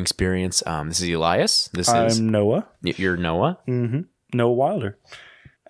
[0.00, 0.62] experience.
[0.66, 1.68] Um, this is Elias.
[1.72, 2.66] This is I'm Noah.
[2.82, 3.58] y- you're Noah.
[3.68, 4.00] Mm-hmm.
[4.34, 4.98] Noah Wilder.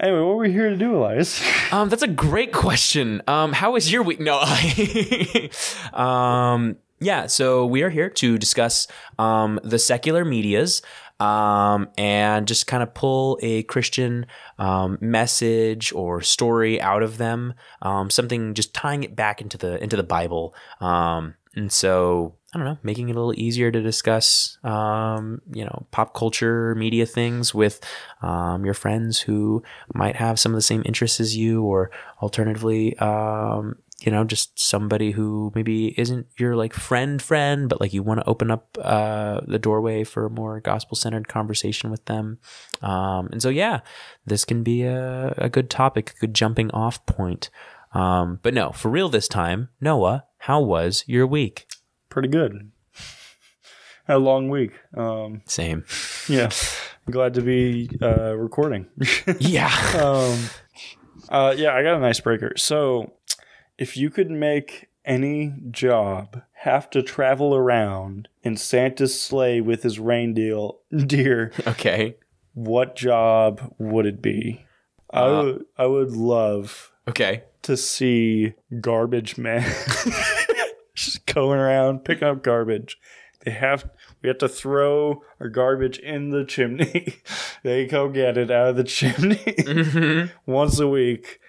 [0.01, 1.41] Anyway, what are we here to do, Elias?
[1.73, 3.23] Um, that's a great question.
[3.27, 4.21] Um, how was your week?
[4.21, 4.39] No,
[5.93, 7.27] um, yeah.
[7.27, 8.87] So we are here to discuss
[9.19, 10.83] um the secular medias.
[11.21, 14.27] Um, and just kind of pull a Christian
[14.59, 19.81] um, message or story out of them, um, something just tying it back into the
[19.81, 20.53] into the Bible.
[20.81, 25.65] Um, and so I don't know, making it a little easier to discuss, um, you
[25.65, 27.81] know, pop culture media things with
[28.21, 29.63] um, your friends who
[29.95, 34.59] might have some of the same interests as you, or alternatively, um, you know, just
[34.59, 38.77] somebody who maybe isn't your like friend friend, but like you want to open up
[38.83, 42.39] uh, the doorway for a more gospel centered conversation with them.
[42.83, 43.81] Um, and so, yeah,
[44.27, 47.49] this can be a, a good topic, a good jumping off point.
[47.95, 51.67] Um, but no, for real this time, Noah, how was your week?
[52.09, 52.71] Pretty good.
[54.07, 54.73] Had a long week.
[54.97, 55.85] Um, Same.
[56.29, 56.51] yeah,
[57.11, 58.87] glad to be uh, recording.
[59.39, 59.71] Yeah.
[60.03, 60.49] um,
[61.29, 62.53] uh, yeah, I got an icebreaker.
[62.57, 63.13] So,
[63.79, 69.99] if you could make any job have to travel around in Santa's sleigh with his
[69.99, 70.69] reindeer,
[71.07, 72.17] deer, okay.
[72.55, 74.65] what job would it be?
[75.13, 77.43] I Uh, would, I would love Okay.
[77.63, 79.63] to see garbage man
[80.95, 82.99] just going around picking up garbage.
[83.45, 83.91] They have
[84.23, 87.17] we have to throw our garbage in the chimney.
[87.65, 91.41] they go get it out of the chimney hmm once a week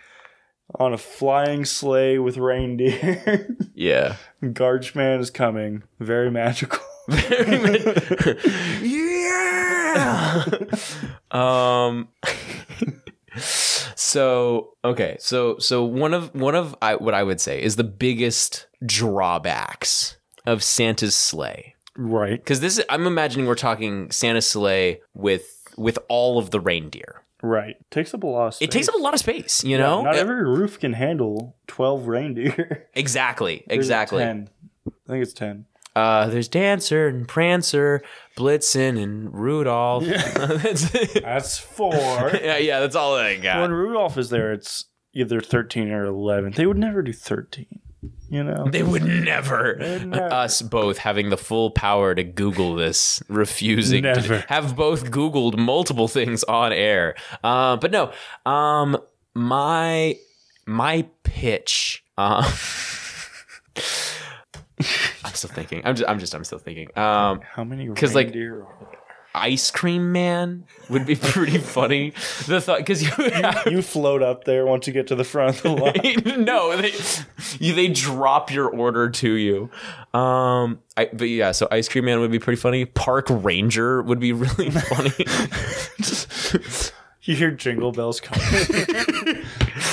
[0.80, 3.48] on a flying sleigh with reindeer.
[3.76, 4.16] Yeah.
[4.54, 5.84] garbage man is coming.
[6.00, 6.80] Very magical.
[7.09, 8.34] Very ma-
[8.81, 10.46] yeah.
[11.31, 12.08] um.
[14.14, 17.83] So okay, so so one of one of I, what I would say is the
[17.83, 22.40] biggest drawbacks of Santa's sleigh right.
[22.40, 25.46] because this is, I'm imagining we're talking Santa's sleigh with
[25.78, 27.22] with all of the reindeer.
[27.41, 27.75] Right.
[27.91, 28.68] Takes up a lot of space.
[28.68, 30.02] It takes up a lot of space, you Yeah, know.
[30.03, 32.88] Not Uh, every roof can handle 12 reindeer.
[32.94, 34.19] exactly, exactly.
[34.23, 34.50] 10.
[34.88, 35.66] I think it's 10.
[35.96, 38.02] Uh, there's Dancer and Prancer,
[38.36, 40.06] Blitzen and Rudolph.
[40.06, 40.90] That's.
[41.14, 41.94] That's four.
[42.34, 43.62] yeah, yeah, that's all I got.
[43.62, 46.53] when Rudolph is there, it's either 13 or 11.
[46.53, 47.68] They would never do 13,
[48.30, 48.68] you know?
[48.68, 49.76] They would never.
[49.78, 50.34] Never.
[50.34, 54.40] Us both having the full power to Google this, refusing Never.
[54.40, 57.14] to have both Googled multiple things on air.
[57.44, 58.12] Uh, but no,
[58.50, 58.98] um,
[59.36, 60.18] my
[60.66, 62.03] my pitch.
[62.18, 62.46] Um,
[65.23, 65.81] I'm still thinking.
[65.85, 66.09] I'm just.
[66.09, 66.34] I'm just.
[66.35, 66.88] I'm still thinking.
[66.97, 68.34] Um, How many 'Cause, like,
[69.35, 72.11] ice cream man would be pretty funny.
[72.47, 73.09] The thought because you.
[73.17, 73.63] there?
[73.69, 75.69] You float up there once you get to the front of the
[76.35, 76.44] line.
[76.45, 76.94] no, they
[77.59, 79.69] you, they drop your order to you.
[80.17, 82.85] Um, I, but yeah, so Ice Cream Man would be pretty funny.
[82.85, 85.11] Park Ranger would be really funny.
[87.25, 89.45] You hear jingle bells coming.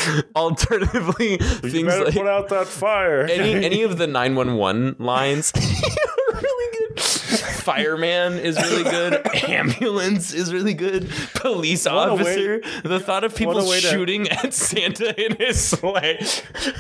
[0.37, 3.23] Alternatively, you things better like put out that fire.
[3.23, 5.53] any any of the nine one one lines.
[5.57, 7.01] are really good.
[7.01, 9.27] Fireman is really good.
[9.49, 11.11] Ambulance is really good.
[11.35, 12.61] Police a way- officer.
[12.85, 16.19] the thought of people way to- shooting at Santa in his sleigh.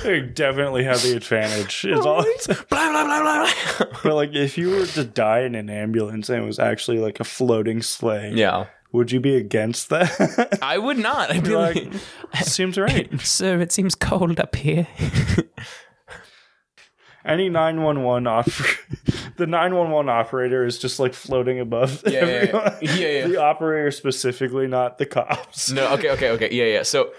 [0.03, 1.84] they definitely have the advantage.
[1.84, 2.22] Is oh all.
[2.47, 3.53] blah blah blah blah.
[3.78, 3.86] blah.
[4.03, 7.20] But like, if you were to die in an ambulance and it was actually like
[7.20, 8.66] a floating sleigh, Yeah.
[8.92, 10.58] Would you be against that?
[10.62, 11.30] I would not.
[11.30, 13.08] I'd be like, like, seems right.
[13.24, 14.86] sir, it seems cold up here.
[17.24, 18.80] Any 911 off
[19.40, 22.78] the 911 operator is just like floating above Yeah, yeah, yeah.
[22.80, 23.26] Yeah, yeah.
[23.26, 25.70] The operator specifically, not the cops.
[25.70, 26.48] no, okay, okay, okay.
[26.52, 26.82] Yeah, yeah.
[26.82, 27.12] So,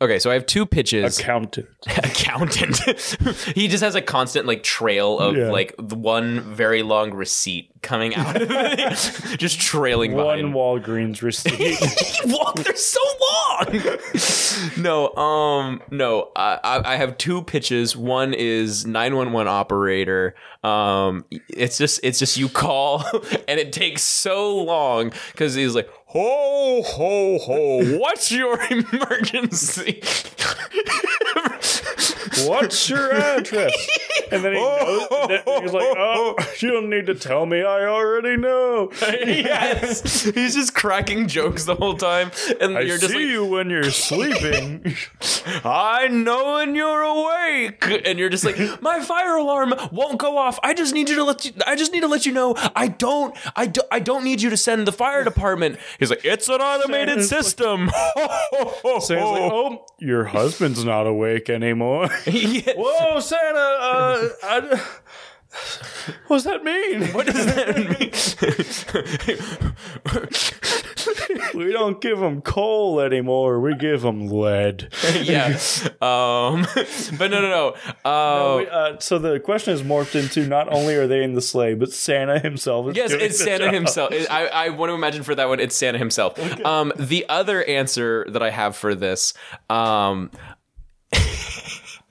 [0.00, 1.18] okay, so I have two pitches.
[1.18, 1.68] Accountant.
[1.98, 2.78] Accountant.
[3.54, 5.50] he just has a constant like trail of Yeah.
[5.50, 10.54] like one very long receipt coming out of it, just trailing One behind.
[10.54, 11.54] Walgreens receipt.
[11.54, 13.00] he walked there so
[13.32, 13.98] long.
[14.76, 16.30] no, um, no.
[16.36, 17.96] I, I I have two pitches.
[17.96, 20.34] One is nine one one operator.
[20.62, 23.02] Um, it's just it's just you call,
[23.48, 30.02] and it takes so long because he's like, ho ho ho, what's your emergency?
[32.48, 33.88] What's your address?
[34.32, 35.06] And then he oh.
[35.10, 35.30] knows.
[35.30, 37.62] and then he's like, "Oh, you don't need to tell me.
[37.62, 38.92] I already know.
[39.02, 43.44] yes, he's just cracking jokes the whole time, and I you're just see like, you
[43.44, 44.94] when you're sleeping.
[45.64, 50.60] I know when you're awake, and you're just like, my fire alarm won't go off.
[50.62, 51.52] I just need you to let you.
[51.66, 52.54] I just need to let you know.
[52.76, 53.36] I don't.
[53.56, 53.88] I don't.
[53.90, 55.78] I don't need you to send the fire department.
[55.98, 57.90] He's like, it's an automated like- system.
[57.90, 62.08] Santa's like, oh, your husband's not awake anymore.
[62.30, 62.72] Yeah.
[62.76, 63.58] Whoa, Santa!
[63.58, 64.82] Uh, I,
[66.28, 67.08] What does that mean?
[67.08, 68.12] What does that mean?
[71.54, 73.60] we don't give them coal anymore.
[73.60, 74.88] We give them lead.
[75.22, 75.58] yeah.
[76.00, 76.66] Um,
[77.18, 77.74] but no, no, no.
[78.08, 81.42] Uh, Wait, uh, so the question is morphed into not only are they in the
[81.42, 83.74] sleigh, but Santa himself is Yes, it's Santa job.
[83.74, 84.12] himself.
[84.30, 86.38] I, I want to imagine for that one, it's Santa himself.
[86.64, 89.34] Um, the other answer that I have for this,
[89.68, 90.30] um,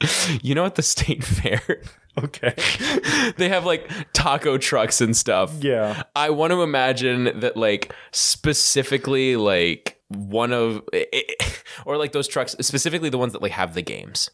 [0.42, 1.82] you know, at the state fair,
[2.24, 2.54] Okay.
[3.38, 5.54] they have like taco trucks and stuff.
[5.62, 6.04] Yeah.
[6.16, 11.50] I want to imagine that, like, specifically, like, one of, eh, eh, eh,
[11.86, 14.32] or like those trucks, specifically the ones that like have the games.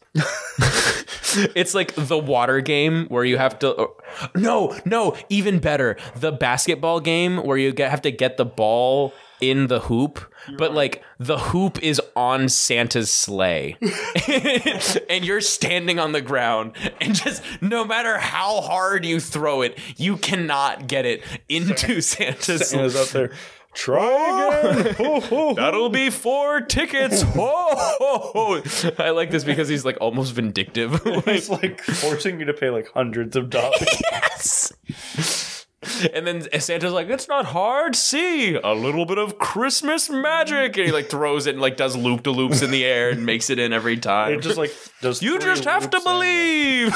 [1.54, 3.76] it's like the water game where you have to.
[3.78, 3.96] Oh,
[4.34, 9.12] no, no, even better, the basketball game where you get, have to get the ball
[9.40, 10.20] in the hoop,
[10.56, 13.76] but like the hoop is on Santa's sleigh,
[15.08, 19.78] and you're standing on the ground, and just no matter how hard you throw it,
[19.96, 22.88] you cannot get it into Santa's sleigh.
[22.88, 23.32] Santa's up there.
[23.74, 25.54] Try again.
[25.54, 27.20] That'll be four tickets.
[27.20, 28.62] Ho.
[28.98, 31.02] I like this because he's like almost vindictive.
[31.26, 33.84] He's like forcing you to pay like hundreds of dollars.
[34.10, 34.72] yes.
[36.12, 37.94] And then Santa's like, it's not hard.
[37.96, 40.76] See, a little bit of Christmas magic.
[40.76, 43.24] And he like throws it and like does loop de loops in the air and
[43.24, 44.32] makes it in every time.
[44.34, 45.22] It just like does.
[45.22, 46.94] you just have to believe.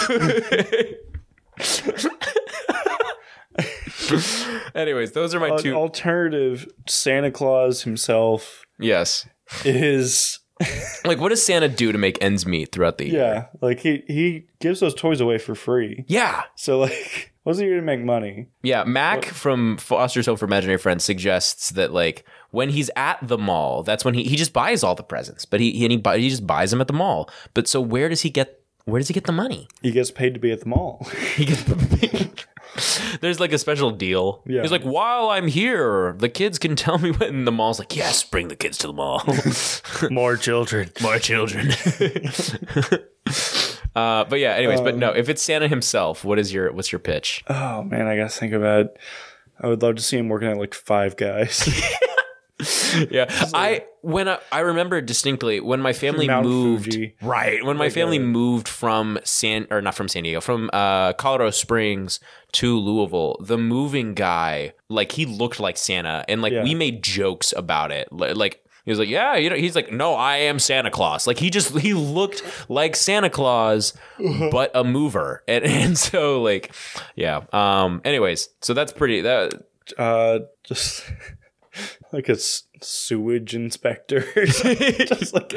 [4.75, 5.75] Anyways, those are my An two.
[5.75, 9.26] alternative Santa Claus himself yes.
[9.64, 10.40] is
[11.04, 13.20] Like, what does Santa do to make ends meet throughout the year?
[13.20, 16.04] yeah, like he he gives those toys away for free.
[16.06, 16.42] Yeah.
[16.54, 18.48] So like, what's he gonna make money?
[18.62, 23.38] Yeah, Mac from Foster's Home for Imaginary Friends suggests that like when he's at the
[23.38, 25.98] mall, that's when he, he just buys all the presents, but he he, and he,
[25.98, 27.31] buy, he just buys them at the mall.
[27.54, 29.69] But so where does he get where does he get the money?
[29.82, 31.06] He gets paid to be at the mall.
[31.37, 34.42] He gets There's like a special deal.
[34.46, 34.62] Yeah.
[34.62, 38.22] He's like, while I'm here, the kids can tell me when the mall's like, yes,
[38.22, 39.25] bring the kids to the mall.
[40.10, 40.90] More children.
[41.02, 41.72] More children.
[43.94, 46.98] Uh, but yeah, anyways, but no, if it's Santa himself, what is your what's your
[46.98, 47.42] pitch?
[47.48, 48.87] Oh man, I gotta think about.
[48.87, 48.96] It.
[49.60, 51.69] I would love to see him working at like Five Guys.
[53.10, 57.14] yeah i when I, I remember distinctly when my family Mount moved Fuji.
[57.22, 61.14] right when my family uh, moved from san or not from san diego from uh
[61.14, 62.20] colorado springs
[62.52, 66.62] to louisville the moving guy like he looked like santa and like Yeah.
[66.64, 70.15] we made jokes about it like he was like, yeah, you know, he's like, no,
[70.15, 71.27] I am Santa Claus.
[71.27, 73.93] Like he just he looked like Santa Claus,
[74.50, 76.73] but a mover, and and so like,
[77.17, 77.43] yeah.
[77.53, 78.00] Um.
[78.05, 79.21] Anyways, so that's pretty.
[79.23, 79.53] That
[79.99, 81.05] uh, just
[82.12, 85.56] like a s- sewage inspector, just like a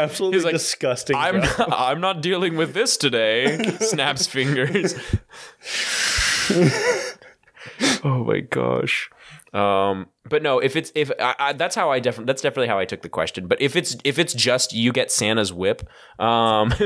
[0.00, 1.16] absolutely He's like, disgusting.
[1.16, 1.58] I'm job.
[1.58, 3.62] not, I'm not dealing with this today.
[3.80, 4.94] Snaps fingers.
[8.04, 9.10] oh my gosh.
[9.52, 12.78] Um, but no, if it's if I, I, that's how I definitely that's definitely how
[12.78, 13.48] I took the question.
[13.48, 15.86] But if it's if it's just you get Santa's whip,
[16.18, 16.72] um,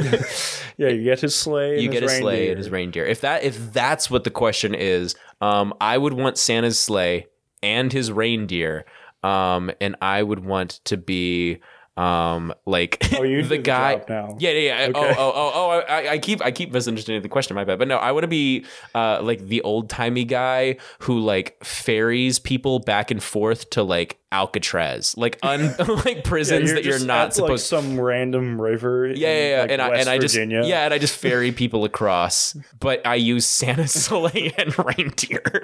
[0.77, 1.75] yeah, you get his sleigh.
[1.75, 3.05] And you his get a sleigh and his reindeer.
[3.05, 7.27] If that if that's what the question is, um, I would want Santa's sleigh
[7.63, 8.85] and his reindeer,
[9.23, 11.61] um, and I would want to be
[11.97, 14.37] um like Oh, you the guy now.
[14.39, 14.89] yeah yeah, yeah.
[14.91, 14.99] Okay.
[14.99, 17.89] oh oh oh oh I, I keep i keep misunderstanding the question my bad but
[17.89, 23.11] no i want to be uh like the old-timey guy who like ferries people back
[23.11, 25.75] and forth to like alcatraz like un
[26.05, 29.07] like Yeah, prisons that you're not at, supposed like some random river.
[29.07, 29.61] yeah, yeah, yeah.
[29.63, 33.07] like, and I West and I just yeah, and I just ferry people across, but
[33.07, 35.63] I use Santa's sleigh and reindeer.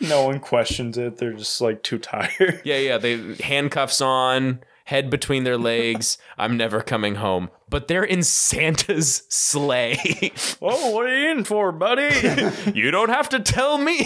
[0.00, 1.16] no one questions it.
[1.16, 2.60] They're just like too tired.
[2.64, 2.98] yeah, yeah.
[2.98, 6.18] They handcuffs on, head between their legs.
[6.38, 10.32] I'm never coming home, but they're in Santa's sleigh.
[10.62, 12.72] oh, what are you in for, buddy?
[12.74, 13.98] you don't have to tell me.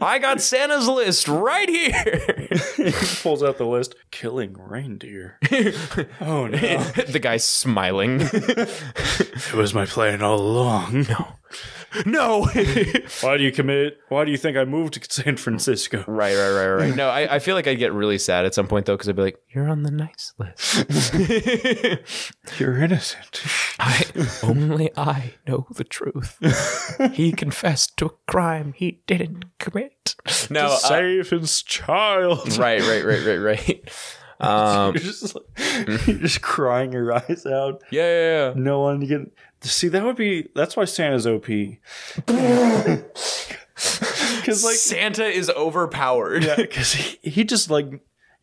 [0.00, 2.38] I got Santa's list right here.
[2.76, 3.94] he pulls out the list.
[4.10, 5.38] Killing reindeer.
[6.20, 6.82] oh no!
[7.08, 8.20] the guy's smiling.
[8.22, 11.06] It was my plan all along.
[11.08, 11.36] no.
[12.04, 13.98] Why do you commit?
[14.08, 16.04] Why do you think I moved to San Francisco?
[16.06, 16.96] Right, right, right, right.
[16.96, 19.16] No, I, I feel like I'd get really sad at some point though, because I'd
[19.16, 20.84] be like, "You're on the nice list."
[22.60, 23.42] You're innocent.
[23.78, 24.04] I
[24.42, 26.38] only I know the truth.
[27.14, 30.16] he confessed to a crime he didn't commit.
[30.50, 32.58] No, uh, Save his child.
[32.58, 33.90] right, right, right, right, right.
[34.40, 35.44] Um, You're just, like,
[36.06, 37.82] you're just crying your eyes out.
[37.90, 38.52] yeah, yeah, yeah.
[38.54, 39.20] No one to get.
[39.62, 40.48] See, that would be.
[40.54, 41.46] That's why Santa's OP.
[41.46, 43.04] Because
[44.64, 46.44] like, Santa is overpowered.
[46.44, 47.86] yeah, because he, he just like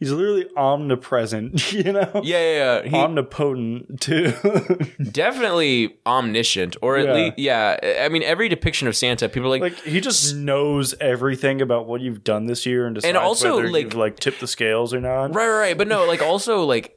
[0.03, 2.09] he's literally omnipresent, you know?
[2.23, 2.89] Yeah, yeah, yeah.
[2.89, 4.33] He, Omnipotent too.
[5.11, 7.13] definitely omniscient or at Yeah.
[7.13, 10.93] least yeah i mean every depiction of santa people are like, like he just knows
[10.99, 14.39] everything about what you've done this year and decides also, whether like- you've like tipped
[14.39, 15.33] the scales or not.
[15.35, 16.95] right right right but no like also like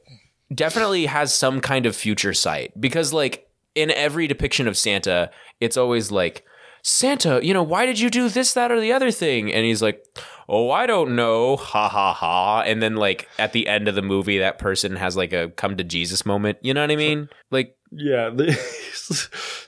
[0.53, 5.77] definitely has some kind of future sight because like in every depiction of santa it's
[5.77, 6.43] always like
[6.83, 9.81] santa you know why did you do this that or the other thing and he's
[9.81, 10.03] like
[10.49, 11.57] oh i don't know.
[11.57, 12.61] Ha ha ha.
[12.61, 15.77] And then like at the end of the movie that person has like a come
[15.77, 16.57] to jesus moment.
[16.61, 17.29] You know what i mean?
[17.51, 18.31] Like Yeah,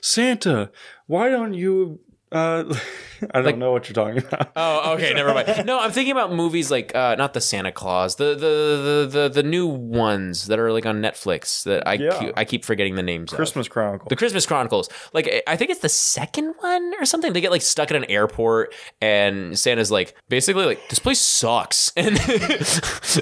[0.02, 0.70] Santa,
[1.06, 2.00] why don't you?
[2.30, 2.74] Uh,
[3.34, 4.52] I don't know what you're talking about.
[4.56, 5.64] Oh, okay, never mind.
[5.66, 9.28] No, I'm thinking about movies like uh, not the Santa Claus, the, the the the
[9.28, 12.18] the new ones that are like on Netflix that I Yeah.
[12.18, 13.32] keep, I keep forgetting the names.
[13.32, 13.36] of.
[13.36, 14.08] Christmas Chronicle.
[14.08, 14.88] The Christmas Chronicles.
[15.12, 17.32] Like I- think it's the second one or something.
[17.32, 21.92] They get like stuck at an airport and Santa's like basically like this place sucks
[21.96, 22.18] and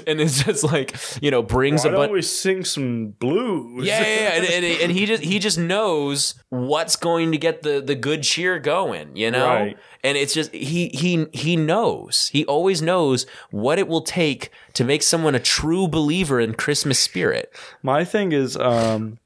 [0.07, 2.11] and it's just like you know brings Why a bunch.
[2.11, 3.85] we sing some blues?
[3.85, 4.29] Yeah, yeah, yeah.
[4.35, 8.23] And, and, and he just he just knows what's going to get the the good
[8.23, 9.47] cheer going, you know.
[9.47, 9.77] Right.
[10.03, 12.29] And it's just he he he knows.
[12.31, 16.99] He always knows what it will take to make someone a true believer in Christmas
[16.99, 17.53] spirit.
[17.83, 19.19] My thing is, um,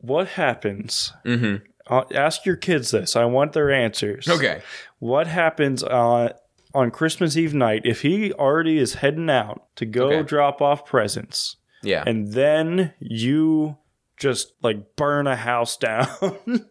[0.00, 1.12] what happens?
[1.26, 1.64] Mm-hmm.
[1.92, 3.16] Uh, ask your kids this.
[3.16, 4.28] I want their answers.
[4.28, 4.62] Okay.
[4.98, 6.30] What happens on
[6.74, 10.22] on Christmas Eve night if he already is heading out to go Okay.
[10.22, 12.04] drop off presents, Yeah.
[12.06, 13.76] and then you
[14.18, 16.08] just like burn a house down?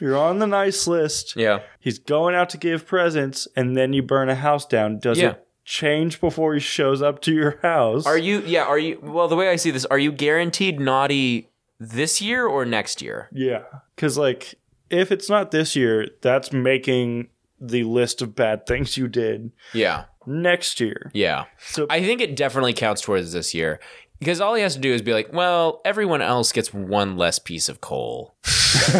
[0.00, 1.34] You're on the nice list.
[1.36, 1.60] yeah.
[1.80, 4.98] He's going out to give presents, and then you burn a house down.
[4.98, 5.30] Does Yeah.
[5.30, 8.06] it change before he shows up to your house?
[8.06, 8.40] Are you?
[8.46, 8.62] Yeah.
[8.64, 8.98] Are you?
[9.02, 11.50] Well, the way I see this, are you guaranteed naughty
[11.80, 13.28] this year or next year?
[13.32, 13.62] Yeah,
[13.94, 14.54] because like
[14.90, 17.28] if it's not this year, that's making
[17.60, 20.04] the list of bad things you did Yeah.
[20.26, 21.10] Next year.
[21.14, 21.44] Yeah.
[21.60, 23.80] So I think it definitely counts towards this year
[24.18, 27.38] because all he has to do is be like, well, everyone else gets one less
[27.38, 28.34] piece of coal.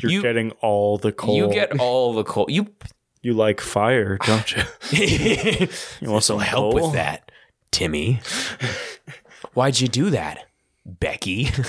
[0.00, 1.36] you're you- getting all the coal.
[1.36, 2.46] You get all the coal.
[2.48, 2.68] You
[3.22, 4.62] you like fire, don't you?
[6.00, 6.86] You want some help coal?
[6.86, 7.30] with that,
[7.70, 8.20] Timmy.
[9.54, 10.46] Why'd you do that,
[10.84, 11.50] Becky?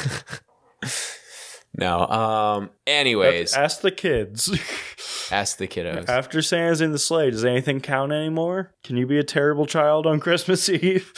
[1.78, 2.06] no.
[2.08, 2.70] Um.
[2.88, 4.50] Anyways, Ask the kids.
[5.32, 6.08] ask the kiddos.
[6.10, 8.72] After Santa's in the sleigh, does anything count anymore?
[8.84, 11.12] Can you be a terrible child on Christmas Eve?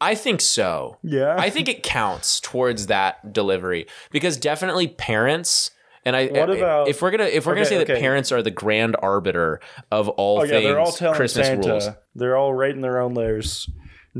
[0.00, 0.98] I think so.
[1.04, 1.36] yeah.
[1.38, 5.70] I think it counts towards that delivery because definitely parents.
[6.04, 8.42] And I, What about- if we're gonna if we're gonna Okay, say that parents are
[8.42, 9.60] the grand arbiter
[9.92, 11.68] of all oh yeah, things they're all telling Christmas Santa.
[11.68, 13.70] rules, They're all writing their own letters.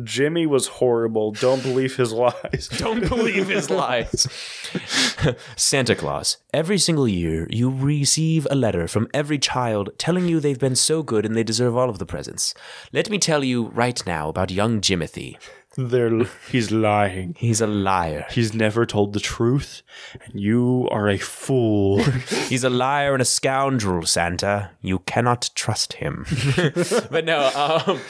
[0.03, 1.33] Jimmy was horrible.
[1.33, 2.69] Don't believe his lies.
[2.77, 4.27] Don't believe his lies.
[5.57, 6.39] Santa Claus.
[6.55, 11.03] Every single year, you receive a letter from every child telling you they've been so
[11.03, 12.55] good and they deserve all of the presents.
[12.93, 15.37] Let me tell you right now about young Jimothy.
[15.77, 17.35] They're, he's lying.
[17.39, 18.27] He's a liar.
[18.31, 19.83] He's never told the truth,
[20.23, 22.03] and you are a fool.
[22.49, 24.73] He's a liar and a scoundrel, Santa.
[24.83, 26.27] You cannot trust him.
[27.11, 27.51] but no,
[27.87, 28.01] um,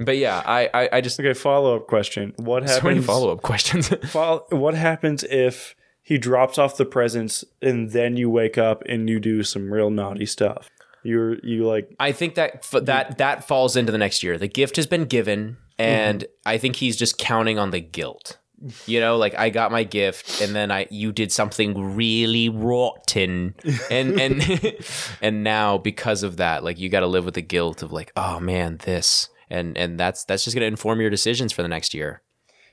[0.00, 2.34] but yeah, I, I, I just okay, follow up question.
[2.36, 2.80] What happens?
[2.80, 3.88] so many follow up questions.
[4.10, 9.08] fol- what happens if he drops off the presents and then you wake up and
[9.08, 10.68] you do some real naughty stuff?
[11.02, 14.36] You're you like I think that f- that that falls into the next year.
[14.36, 15.82] The gift has been given, mm-hmm.
[15.82, 18.38] and I think he's just counting on the guilt.
[18.86, 23.54] You know, like I got my gift, and then I you did something really rotten,
[23.90, 24.76] and and
[25.22, 28.12] and now because of that, like you got to live with the guilt of like,
[28.16, 31.94] oh man, this, and and that's that's just gonna inform your decisions for the next
[31.94, 32.22] year.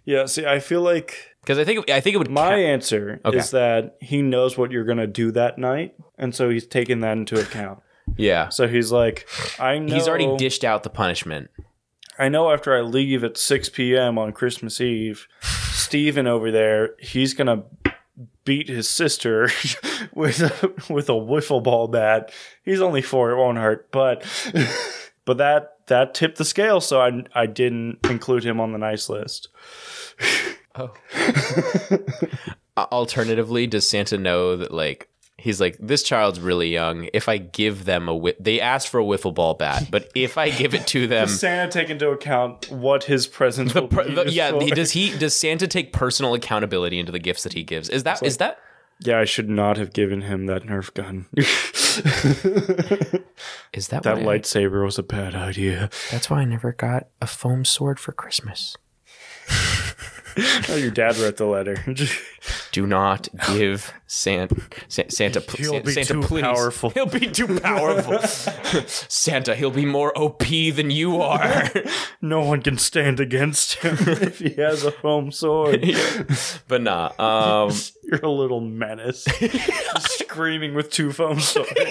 [0.05, 0.25] yeah.
[0.25, 3.37] See, I feel like Because I think I think it would my count- answer Okay.
[3.37, 7.13] is that he knows what you're gonna do that night, and so he's taking that
[7.17, 7.79] into account.
[8.17, 8.49] yeah.
[8.49, 9.27] So he's like,
[9.59, 11.49] I know He's already dished out the punishment.
[12.17, 14.17] I know after I leave at 6 p.m.
[14.17, 17.91] on Christmas Eve, Steven over there, he's going to
[18.45, 19.49] beat his sister
[20.13, 22.31] with a, with a wiffle ball bat.
[22.63, 24.23] He's only 4, it won't hurt, but
[25.25, 29.09] but that that tipped the scale so I I didn't include him on the nice
[29.09, 29.49] list.
[30.77, 30.91] Oh.
[32.77, 37.07] Alternatively, does Santa know that like he's like this child's really young?
[37.13, 40.37] If I give them a wi- they asked for a wiffle ball bat, but if
[40.37, 44.51] I give it to them, Does Santa take into account what his per- the- yeah,
[44.51, 44.59] for?
[44.75, 47.87] does he does Santa take personal accountability into the gifts that he gives?
[47.87, 48.59] Is that is that
[49.01, 51.25] Yeah, I should not have given him that Nerf gun.
[53.73, 55.89] is that that why I- lightsaber was a bad idea.
[56.11, 58.75] that's why I never got a foam sword for Christmas.
[60.67, 61.77] Oh, your dad wrote the letter.
[62.73, 64.57] Do not give Santa.
[64.89, 66.41] Santa, pl- He'll San- be Santa, too please.
[66.41, 66.89] powerful.
[66.89, 68.19] He'll be too powerful.
[68.85, 70.39] Santa, he'll be more OP
[70.73, 71.69] than you are.
[72.21, 75.85] No one can stand against him if he has a foam sword.
[76.67, 77.13] but nah.
[77.17, 77.71] Um,
[78.09, 79.23] You're a little menace.
[79.99, 81.71] Screaming with two foam swords.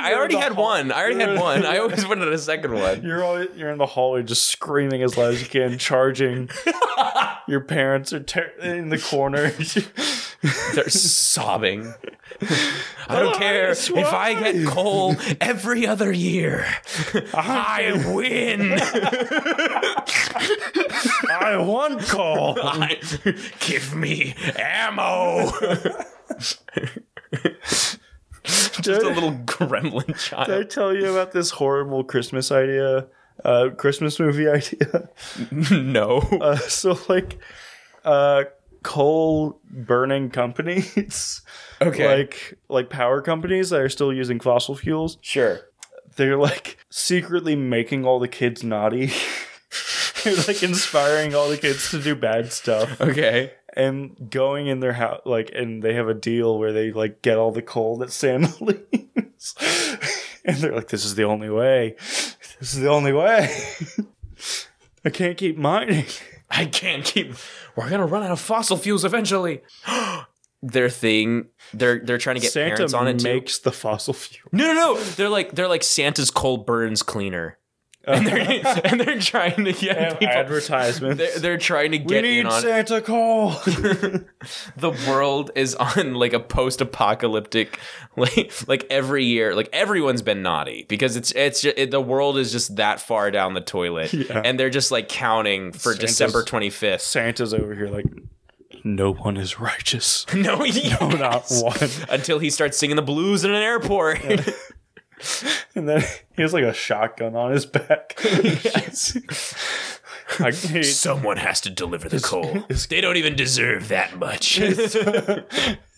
[0.00, 0.92] I already had hall- one.
[0.92, 1.64] I already had one.
[1.64, 3.02] I always wanted a second one.
[3.02, 6.50] You're always, you're in the hallway just screaming as loud as you can, charging.
[7.48, 9.52] Your parents are ter- in the corner.
[10.74, 11.94] They're sobbing.
[13.08, 16.66] I don't care if I get coal every other year.
[17.32, 18.72] I win.
[21.30, 22.58] I want call.
[22.62, 23.00] I-
[23.60, 25.50] give me ammo.
[28.44, 30.48] Just a little gremlin child.
[30.48, 33.06] Did I tell you about this horrible Christmas idea?
[33.44, 35.08] Uh, Christmas movie idea.
[35.50, 36.18] No.
[36.18, 37.38] Uh, so like,
[38.04, 38.44] uh,
[38.84, 41.42] coal burning companies,
[41.82, 42.06] Okay.
[42.18, 45.18] like like power companies that are still using fossil fuels.
[45.20, 45.60] Sure.
[46.16, 49.10] They're like secretly making all the kids naughty.
[50.22, 53.52] They're like inspiring all the kids to do bad stuff Okay.
[53.76, 57.36] and going in their house like and they have a deal where they like get
[57.36, 59.54] all the coal that Santa leaves.
[60.44, 61.96] and they're like, This is the only way.
[62.60, 63.54] This is the only way.
[65.04, 66.06] I can't keep mining.
[66.50, 67.34] I can't keep.
[67.76, 69.62] We're gonna run out of fossil fuels eventually.
[70.62, 71.46] Their thing.
[71.74, 73.24] They're they're trying to get Santa parents on it too.
[73.24, 74.48] makes the fossil fuel.
[74.52, 75.00] No, no, no.
[75.00, 77.58] They're like they're like Santa's coal burns cleaner,
[78.06, 80.28] and they're and they're trying to get people.
[80.34, 81.18] advertisements.
[81.18, 83.50] They're, they're trying to we get need in on Santa coal.
[84.76, 87.78] the world is on like a post-apocalyptic
[88.16, 92.38] like like every year like everyone's been naughty because it's it's just, it, the world
[92.38, 94.42] is just that far down the toilet Yeah.
[94.44, 97.00] and they're just like counting for Santa's- December 25th.
[97.00, 98.06] Santa's over here like
[98.86, 100.26] no one is righteous.
[100.34, 101.00] No, yes.
[101.00, 101.88] No, not one.
[102.10, 104.20] Until he starts singing the blues in an airport.
[105.76, 106.04] And then
[106.36, 108.16] he has like a shotgun on his back.
[110.38, 112.64] I, he, Someone has to deliver the coal.
[112.88, 114.56] They don't even deserve that much.
[114.56, 114.96] his,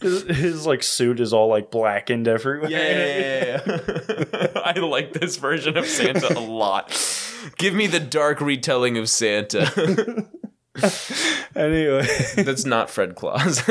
[0.00, 2.71] his like suit is all like blackened everywhere.
[2.71, 3.60] Yeah,
[4.65, 6.91] I like this version of Santa a lot.
[7.58, 10.26] Give me the dark retelling of Santa.
[11.54, 13.62] Anyway, That's not Fred Claus.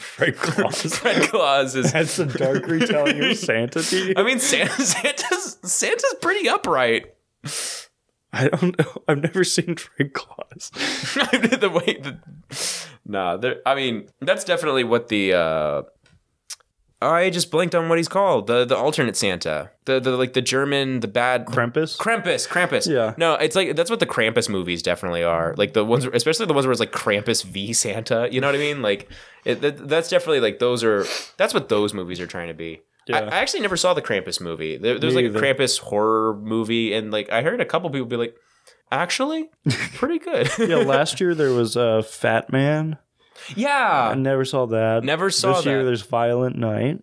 [0.00, 0.82] Fred Claus.
[0.98, 1.92] Fred Claus is.
[1.92, 4.14] That's the dark retelling of Santa to.
[4.16, 7.14] I mean, Santa, Santa's Santa's pretty upright.
[8.32, 9.02] I don't know.
[9.06, 10.70] I've never seen Fred Claus.
[10.74, 12.20] the way that,
[13.04, 13.56] nah, there.
[13.66, 15.34] I mean, that's definitely what the.
[15.34, 15.82] uh
[17.02, 18.46] I just blinked on what he's called.
[18.46, 19.70] The the alternate Santa.
[19.86, 21.96] The the like the German, the bad Krampus.
[21.96, 22.86] Krampus, Krampus.
[22.90, 23.14] Yeah.
[23.16, 25.54] No, it's like that's what the Krampus movies definitely are.
[25.56, 28.28] Like the ones, especially the ones where it's like Krampus v Santa.
[28.30, 28.82] You know what I mean?
[28.82, 29.10] Like
[29.44, 31.06] it, that, that's definitely like those are.
[31.38, 32.82] That's what those movies are trying to be.
[33.08, 33.30] I, Yeah.
[33.32, 34.76] I actually never saw the Krampus movie.
[34.76, 35.40] There, there's like a either.
[35.40, 38.36] Krampus horror movie, and like I heard a couple people be like,
[38.92, 39.48] actually,
[39.94, 40.50] pretty good.
[40.58, 42.98] yeah, last year there was a uh, Fat Man.
[43.56, 45.04] I never saw that.
[45.04, 45.84] Never saw this year that.
[45.84, 47.02] there's Violent Night.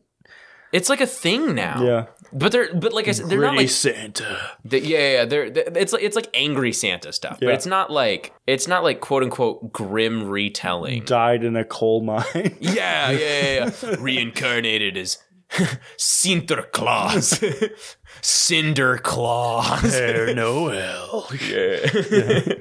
[0.73, 1.82] It's like a thing now.
[1.82, 2.06] Yeah.
[2.34, 4.38] But they're but like I said, they're not like Santa.
[4.65, 7.47] The, yeah, yeah, yeah, they're, they it's like it's like angry Santa stuff, Yeah.
[7.47, 11.06] but it's not like it's not like quote unquote grim retelling.
[11.06, 12.26] Died in a coal mine.
[12.60, 13.95] yeah, yeah, yeah, yeah.
[14.00, 15.19] reincarnated as
[15.98, 17.42] Sinterklaas,
[18.22, 19.82] Cinder Claus.
[19.82, 21.28] Père Noel.
[21.50, 22.54] yeah.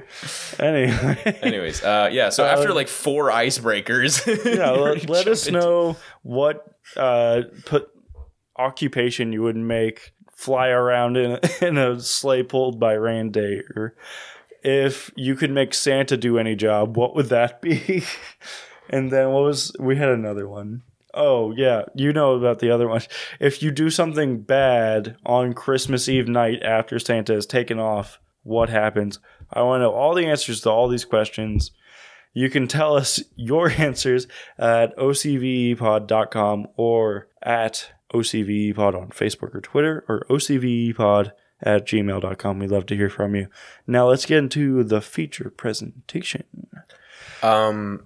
[0.59, 1.37] Anyway.
[1.41, 2.29] Anyways, uh, yeah.
[2.29, 4.25] So after like four icebreakers,
[4.57, 7.89] yeah, let, let us into- know what uh, put
[8.57, 13.95] occupation you would make fly around in in a sleigh pulled by reindeer.
[14.63, 18.03] If you could make Santa do any job, what would that be?
[18.89, 20.83] and then what was we had another one.
[21.17, 23.01] Oh yeah, you know about the other one.
[23.39, 28.69] If you do something bad on Christmas Eve night after Santa has taken off, what
[28.69, 29.19] happens?
[29.51, 31.71] I want to know all the answers to all these questions.
[32.33, 34.27] You can tell us your answers
[34.59, 41.31] at ocvpod.com or at ocvpod on Facebook or Twitter or ocvpod
[41.63, 42.59] at gmail.com.
[42.59, 43.47] We'd love to hear from you.
[43.87, 46.43] Now let's get into the feature presentation.
[47.41, 48.03] um,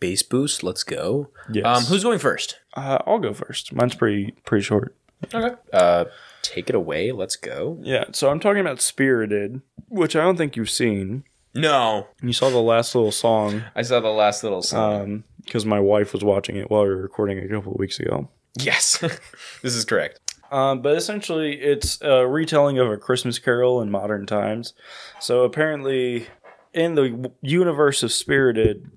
[0.00, 0.62] bass boost.
[0.62, 1.28] Let's go.
[1.52, 1.64] Yes.
[1.64, 2.58] Um, who's going first?
[2.74, 3.72] Uh, I'll go first.
[3.72, 4.96] Mine's pretty pretty short.
[5.34, 5.54] Okay.
[5.72, 6.06] Uh,
[6.42, 7.12] take it away.
[7.12, 7.78] Let's go.
[7.82, 11.24] Yeah, so I'm talking about Spirited, which I don't think you've seen.
[11.54, 15.24] No, You saw the last little song I saw the last little song.
[15.44, 18.28] because my wife was watching it while we were recording a couple of weeks ago.
[18.58, 18.98] yes,
[19.62, 20.20] this is correct.
[20.52, 24.74] Um, but essentially, it's a retelling of a Christmas Carol in modern times.
[25.20, 26.26] So apparently,
[26.72, 28.88] in the universe of Spirited,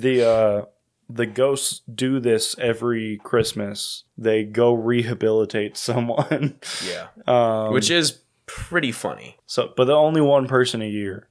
[0.00, 0.64] the uh,
[1.08, 4.04] the ghosts do this every Christmas.
[4.16, 6.58] They go rehabilitate someone.
[6.86, 7.08] Yeah.
[7.26, 9.38] Um, Which is pretty funny.
[9.46, 11.28] so, but they're only one person a year.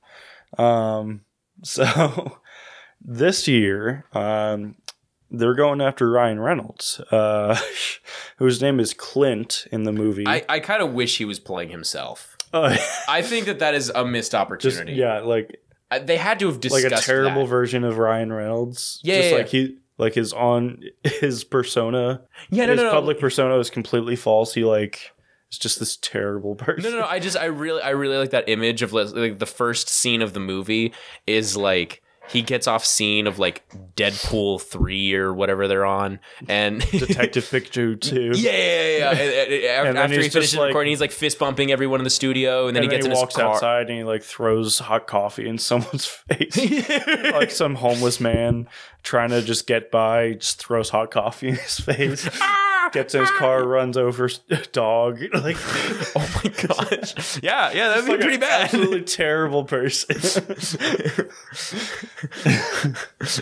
[0.57, 1.21] Um,
[1.63, 2.37] so
[3.01, 4.75] this year, um,
[5.29, 7.59] they're going after Ryan Reynolds, uh,
[8.37, 10.27] whose name is Clint in the movie.
[10.27, 12.37] I, I kind of wish he was playing himself.
[12.53, 12.77] Uh,
[13.09, 14.93] I think that that is a missed just opportunity.
[14.93, 15.59] yeah, like
[15.93, 17.49] Uh, they had to have discussed like a terrible that.
[17.49, 18.99] version of Ryan Reynolds.
[19.03, 22.21] Yeah, just yeah, like he like his on his persona.
[22.49, 22.91] Yeah, no, his no, no.
[22.91, 24.53] public persona is completely false.
[24.53, 25.11] He like
[25.51, 26.83] is just this terrible person.
[26.83, 27.07] No, no, no.
[27.07, 30.33] I just, I really, I really like that image of like the first scene of
[30.33, 30.93] the movie
[31.25, 33.63] is like he gets off scene of like
[33.95, 38.31] Deadpool three or whatever they're on, and Detective Pikachu too.
[38.35, 39.43] Yeah, yeah, yeah.
[39.49, 39.79] yeah.
[39.83, 42.03] And- and- And after after he finishes like- recording, he's like fist bumping everyone in
[42.05, 43.53] the studio, and then And he then gets he in walks his car.
[43.55, 46.57] outside and he like throws hot coffee in someone's face.
[47.33, 48.67] like some homeless man
[49.03, 52.29] trying to just get by, just throws hot coffee in his face.
[52.41, 52.69] Ah!
[52.91, 53.65] Gets in his car, ah.
[53.65, 54.29] runs over
[54.71, 55.19] dog.
[55.33, 55.57] Like,
[56.15, 57.41] Oh my gosh!
[57.41, 58.63] Yeah, yeah, that'd be like pretty bad.
[58.65, 60.15] Absolutely terrible person.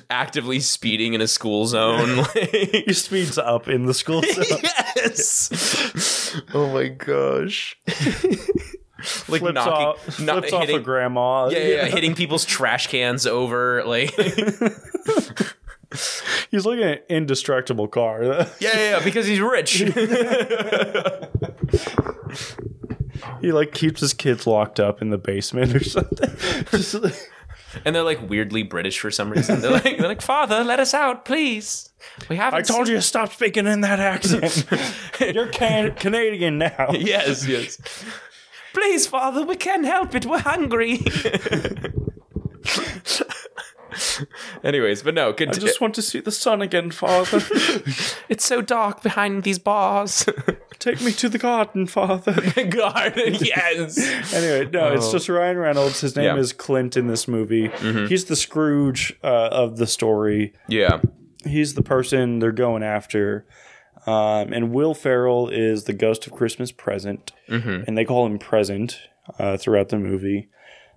[0.09, 2.17] Actively speeding in a school zone.
[2.17, 2.49] like-
[2.85, 4.59] he speeds up in the school zone.
[4.95, 6.39] yes.
[6.53, 7.75] Oh my gosh.
[7.87, 11.49] like flips knocking, off, not flips off hitting, a grandma.
[11.49, 13.83] yeah, yeah, yeah, hitting people's trash cans over.
[13.85, 14.13] Like,
[16.51, 18.23] He's like an indestructible car.
[18.59, 19.73] yeah, yeah, because he's rich.
[23.41, 26.29] he like keeps his kids locked up in the basement or something.
[26.71, 27.31] Just like-
[27.85, 29.61] and they're like weirdly British for some reason.
[29.61, 31.89] They're like, they're like, Father, let us out, please.
[32.29, 32.59] We haven't.
[32.59, 34.65] I told you to stop speaking in that accent.
[35.33, 36.91] You're can- Canadian now.
[36.91, 37.77] Yes, yes.
[38.73, 40.25] Please, Father, we can't help it.
[40.25, 40.99] We're hungry.
[44.63, 47.39] Anyways, but no, I just want to see the sun again, Father.
[48.29, 50.25] it's so dark behind these bars.
[50.79, 52.31] Take me to the garden, Father.
[52.31, 53.97] The garden, yes.
[54.33, 55.11] Anyway, no, it's Oh.
[55.13, 56.01] just Ryan Reynolds.
[56.01, 56.37] His name Yeah.
[56.37, 57.67] is Clint in this movie.
[58.07, 60.53] He's the Scrooge uh, of the story.
[60.67, 61.01] Yeah.
[61.45, 63.45] he's the person they're going after.
[64.07, 68.97] Um, and Will Ferrell is the ghost of Christmas Present, and they call him Present
[69.37, 70.49] uh, throughout the movie.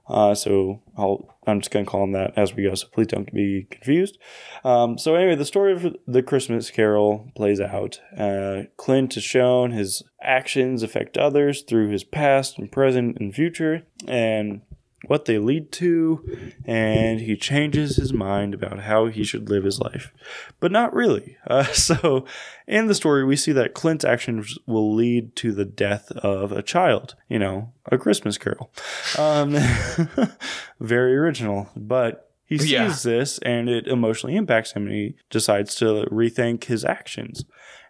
[0.07, 2.75] Uh, so I'll, I'm just going to call him that as we go.
[2.75, 4.19] So please don't be confused.
[4.63, 8.01] Um, so anyway, the story of the Christmas Carol plays out.
[8.17, 13.83] Uh, Clint is shown his actions affect others through his past and present and future,
[14.07, 14.63] and
[15.09, 16.25] what they lead to,
[16.65, 20.13] and he changes his mind about how he should live his life.
[20.61, 21.37] But not really.
[21.47, 22.25] Uh, so,
[22.67, 26.63] in the story, we see that Clint's actions will lead to the death of a
[26.63, 27.15] child.
[27.29, 28.71] You know, a Christmas carol.
[29.19, 29.53] Um,
[30.81, 31.69] very original.
[31.77, 32.89] But he sees Yeah.
[33.03, 37.45] this and it emotionally impacts him, and he decides to rethink his actions.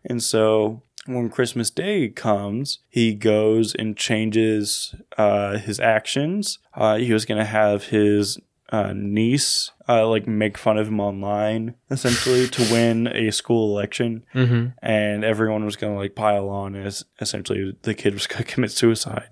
[0.04, 6.58] And so when Christmas Day comes, he goes and changes uh, his actions.
[6.74, 8.38] Uh, he was going to have his
[8.70, 14.24] uh, niece uh, like make fun of him online, essentially, to win a school election,
[14.34, 14.68] Mm-hmm.
[14.82, 18.50] and everyone was going to like pile on as essentially the kid was going to
[18.52, 19.28] commit suicide.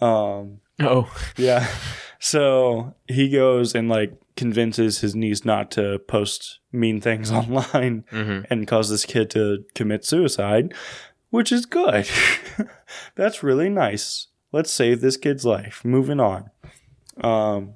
[0.00, 1.14] Um, Oh.
[1.36, 1.68] yeah.
[2.18, 8.44] So he goes and like convinces his niece not to post mean things online Mm-hmm.
[8.50, 10.74] and cause this kid to commit suicide,
[11.30, 12.08] which is good.
[13.14, 14.28] That's really nice.
[14.52, 15.84] Let's save this kid's life.
[15.84, 16.50] Moving on.
[17.22, 17.74] Um,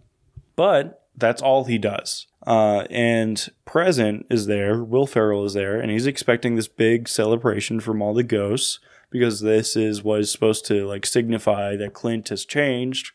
[0.57, 2.27] but that's all he does.
[2.47, 4.83] Uh, and present is there.
[4.85, 8.79] Will Ferrell is there, and he's expecting this big celebration from all the ghosts
[9.11, 13.13] because this is what is supposed to like signify that Clint has changed,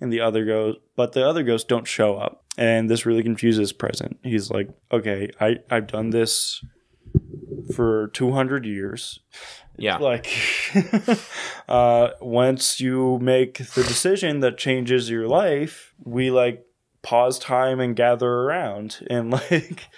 [0.00, 3.72] and the other ghost, but the other ghosts don't show up, and this really confuses
[3.72, 4.18] present.
[4.22, 6.64] He's like, okay, I I've done this
[7.74, 9.20] for two hundred years
[9.78, 9.96] Yeah.
[9.96, 10.26] like
[11.68, 16.64] uh once you make the decision that changes your life we like
[17.02, 19.88] pause time and gather around and like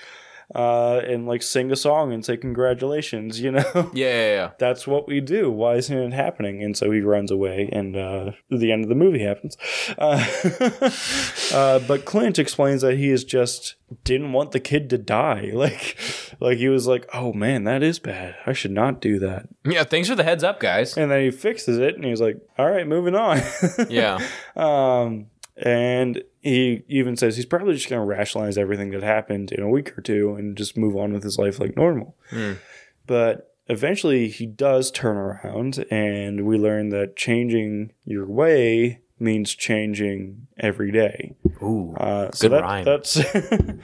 [0.55, 3.65] uh and like sing a song and say congratulations you know?
[3.95, 4.51] Yeah, yeah, yeah.
[4.59, 5.51] that's what we do.
[5.51, 6.63] Why isn't it happening?
[6.63, 9.57] And so he runs away and uh the end of the movie happens.
[9.99, 10.25] Uh,
[11.55, 15.51] uh but clint explains that he is just didn't want the kid to die.
[15.53, 15.97] Like
[16.39, 18.37] like he was like oh man that is bad.
[18.47, 19.49] I should not do that.
[19.65, 20.97] Yeah, thanks for the heads up, guys.
[20.97, 23.41] and then he fixes it and he's like all right moving on.
[23.89, 24.19] Yeah.
[24.55, 29.63] um and he even says he's probably just going to rationalize everything that happened in
[29.63, 32.53] a week or two and just move on with his life like normal Hmm.
[33.07, 40.47] but eventually he does turn around and we learn that changing your way means changing
[40.59, 41.95] every day Ooh.
[41.99, 42.85] uh, so Good that, rhyme.
[42.85, 43.19] that's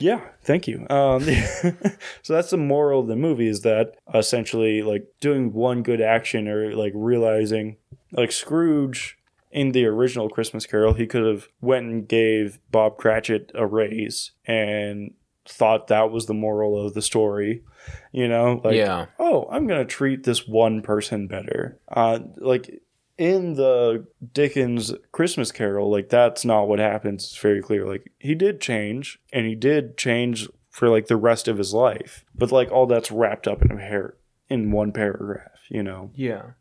[0.00, 0.86] Yeah, thank you.
[0.90, 1.22] Um,
[2.22, 6.48] so that's the moral of the movie is that essentially, like doing one good action
[6.48, 7.76] or like realizing,
[8.10, 9.16] like Scrooge
[9.54, 14.32] in the original Christmas Carol, he could have went and gave Bob Cratchit a raise
[14.44, 15.14] and
[15.46, 17.62] thought that was the moral of the story.
[18.12, 19.06] You know, like yeah.
[19.18, 21.78] oh, I'm gonna treat this one person better.
[21.88, 22.82] Uh, like
[23.16, 27.24] in the Dickens Christmas Carol, like that's not what happens.
[27.24, 27.86] It's very clear.
[27.86, 32.24] Like he did change, and he did change for like the rest of his life.
[32.34, 34.16] But like all that's wrapped up in a hair
[34.48, 36.10] in one paragraph, you know.
[36.16, 36.52] Yeah.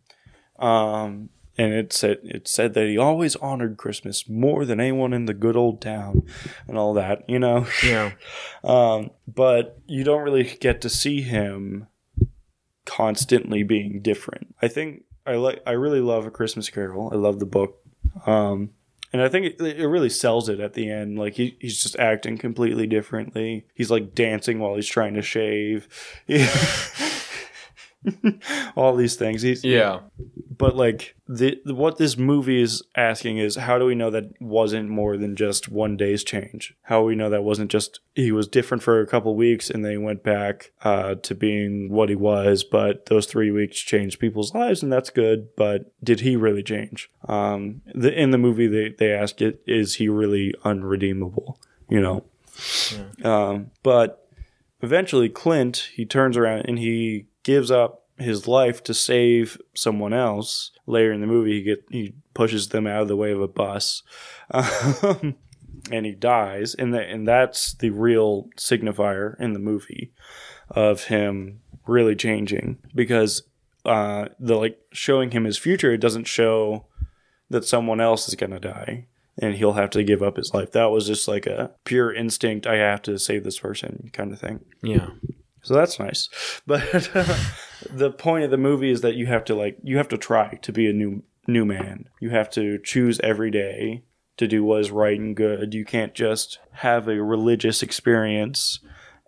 [0.60, 5.26] Um, and it said it said that he always honored Christmas more than anyone in
[5.26, 6.24] the good old town,
[6.68, 7.68] and all that, you know.
[7.84, 8.14] Yeah.
[8.64, 11.88] Um, but you don't really get to see him
[12.86, 14.56] constantly being different.
[14.62, 17.10] I think I like I really love a Christmas Carol.
[17.12, 17.80] I love the book.
[18.26, 18.72] Um,
[19.12, 21.20] and I think it, it really sells it at the end.
[21.20, 23.66] Like he, he's just acting completely differently.
[23.76, 25.88] He's like dancing while he's trying to shave.
[28.76, 29.42] All these things.
[29.42, 30.02] He's Yeah.
[30.58, 34.90] but like the what this movie is asking is how do we know that wasn't
[34.90, 36.76] more than just one day's change?
[36.84, 39.84] How do we know that wasn't just he was different for a couple weeks and
[39.84, 44.20] then he went back uh, to being what he was but those three weeks changed
[44.20, 47.10] people's lives and that's good but did he really change?
[47.28, 51.60] Um, the, in the movie they, they ask it is he really unredeemable?
[51.90, 52.26] You know?
[53.24, 54.28] Um, but
[54.82, 60.72] eventually clint he turns around and he gives up his life to save someone else.
[60.86, 63.48] Later in the movie, he get he pushes them out of the way of a
[63.48, 64.04] bus,
[64.52, 65.36] um,
[65.92, 66.74] and he dies.
[66.76, 70.14] And that and that's the real signifier in the movie
[70.70, 73.44] of him really changing because
[73.86, 75.94] uh, the like showing him his future.
[75.94, 76.86] It doesn't show
[77.50, 80.72] that someone else is gonna die and he'll have to give up his life.
[80.72, 82.68] That was just like a pure instinct.
[82.68, 84.64] I have to save this person kind of thing.
[84.82, 85.10] Yeah.
[85.64, 86.30] So that's nice.
[86.68, 87.36] But uh,
[87.90, 90.60] the point of the movie is that you have to like you have to try
[90.62, 92.10] to be a new new man.
[92.20, 94.04] You have to choose every day
[94.38, 95.74] to do what is right and good.
[95.74, 98.80] You can't just have a religious experience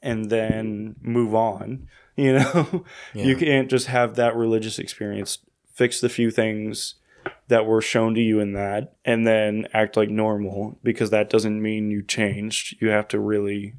[0.01, 1.87] and then move on.
[2.17, 5.39] You know, you can't just have that religious experience,
[5.73, 6.95] fix the few things
[7.49, 11.61] that were shown to you in that, and then act like normal because that doesn't
[11.61, 12.77] mean you changed.
[12.79, 13.73] You have to really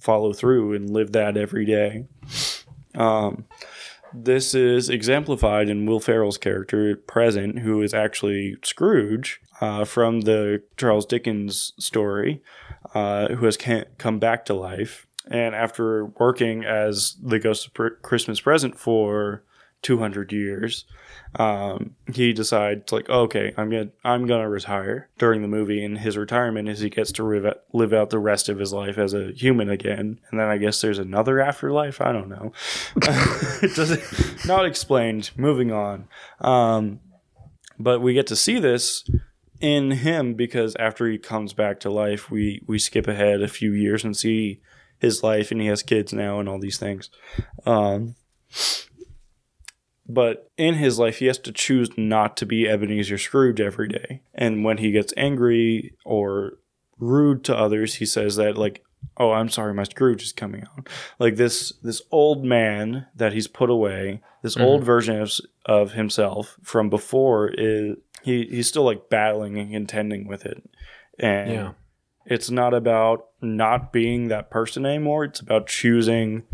[0.00, 2.06] follow through and live that every day.
[2.94, 3.44] Um,
[4.12, 10.62] this is exemplified in Will Ferrell's character, Present, who is actually Scrooge uh, from the
[10.76, 12.42] Charles Dickens story,
[12.94, 13.58] uh, who has
[13.98, 15.06] come back to life.
[15.28, 19.42] And after working as the Ghost of Christmas Present for
[19.82, 20.84] 200 years,
[21.38, 26.16] um, he decides like, okay, I'm gonna I'm gonna retire during the movie, and his
[26.16, 29.12] retirement is he gets to live out, live out the rest of his life as
[29.12, 32.00] a human again, and then I guess there's another afterlife.
[32.00, 32.52] I don't know.
[32.96, 35.30] it doesn't not explained.
[35.36, 36.08] Moving on,
[36.40, 37.00] um,
[37.78, 39.04] but we get to see this
[39.60, 43.72] in him because after he comes back to life, we we skip ahead a few
[43.72, 44.62] years and see
[44.98, 47.10] his life, and he has kids now and all these things.
[47.66, 48.14] Um,
[50.08, 54.22] but in his life, he has to choose not to be Ebenezer Scrooge every day.
[54.34, 56.58] And when he gets angry or
[56.98, 58.84] rude to others, he says that like,
[59.16, 60.84] "Oh, I'm sorry, my Scrooge is coming on."
[61.18, 64.64] Like this this old man that he's put away, this mm-hmm.
[64.64, 65.32] old version of,
[65.64, 70.62] of himself from before is he he's still like battling and contending with it.
[71.18, 71.72] And Yeah.
[72.26, 75.24] it's not about not being that person anymore.
[75.24, 76.44] It's about choosing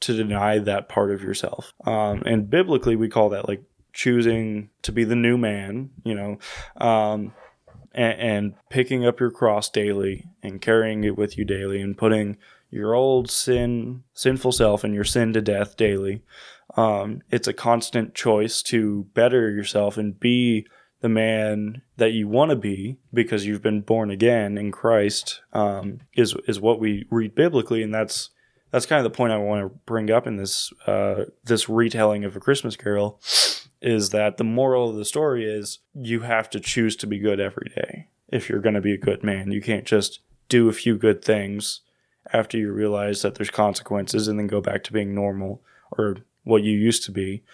[0.00, 1.72] to deny that part of yourself.
[1.84, 6.38] Um, and biblically, we call that like choosing to be the new man, you know,
[6.76, 7.32] um,
[7.94, 12.36] and, and picking up your cross daily and carrying it with you daily and putting
[12.70, 16.22] your old sin, sinful self and your sin to death daily.
[16.76, 20.66] Um, it's a constant choice to better yourself and be
[21.00, 26.00] the man that you want to be because you've been born again in Christ um,
[26.14, 28.30] is is what we read biblically, and that's
[28.76, 32.26] that's kind of the point I want to bring up in this uh, this retelling
[32.26, 33.18] of a Christmas Carol
[33.80, 37.40] is that the moral of the story is you have to choose to be good
[37.40, 39.50] every day if you're going to be a good man.
[39.50, 41.80] You can't just do a few good things
[42.34, 45.62] after you realize that there's consequences and then go back to being normal
[45.92, 47.44] or what you used to be.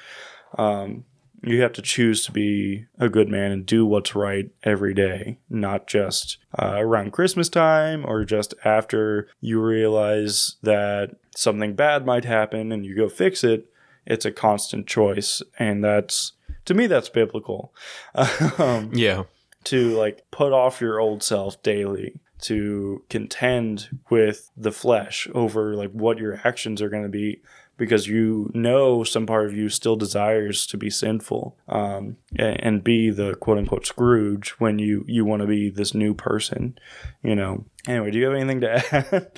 [0.59, 1.05] Um,
[1.43, 5.39] you have to choose to be a good man and do what's right every day,
[5.51, 12.25] not just uh, around Christmas time or just after you realize that something bad might
[12.25, 13.67] happen and you go fix it.
[14.07, 16.33] It's a constant choice, and that's
[16.65, 17.73] to me that's biblical.
[18.59, 19.25] um, Yeah.
[19.65, 25.93] to like put off your old self daily to contend with the flesh over like
[25.93, 27.41] what your actions are going to be
[27.77, 32.85] because you know some part of you still desires to be sinful um, and, and
[32.85, 36.79] be the quote unquote Scrooge when you you want to be this new person,
[37.23, 37.65] you know.
[37.89, 39.31] Anyway, do you have anything to add?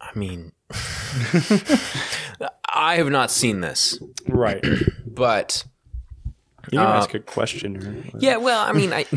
[0.00, 0.52] I mean,
[2.72, 4.64] I have not seen this, right.
[5.06, 5.64] but
[6.70, 8.10] You can Uh, ask a question.
[8.18, 9.06] Yeah, well, I mean, I.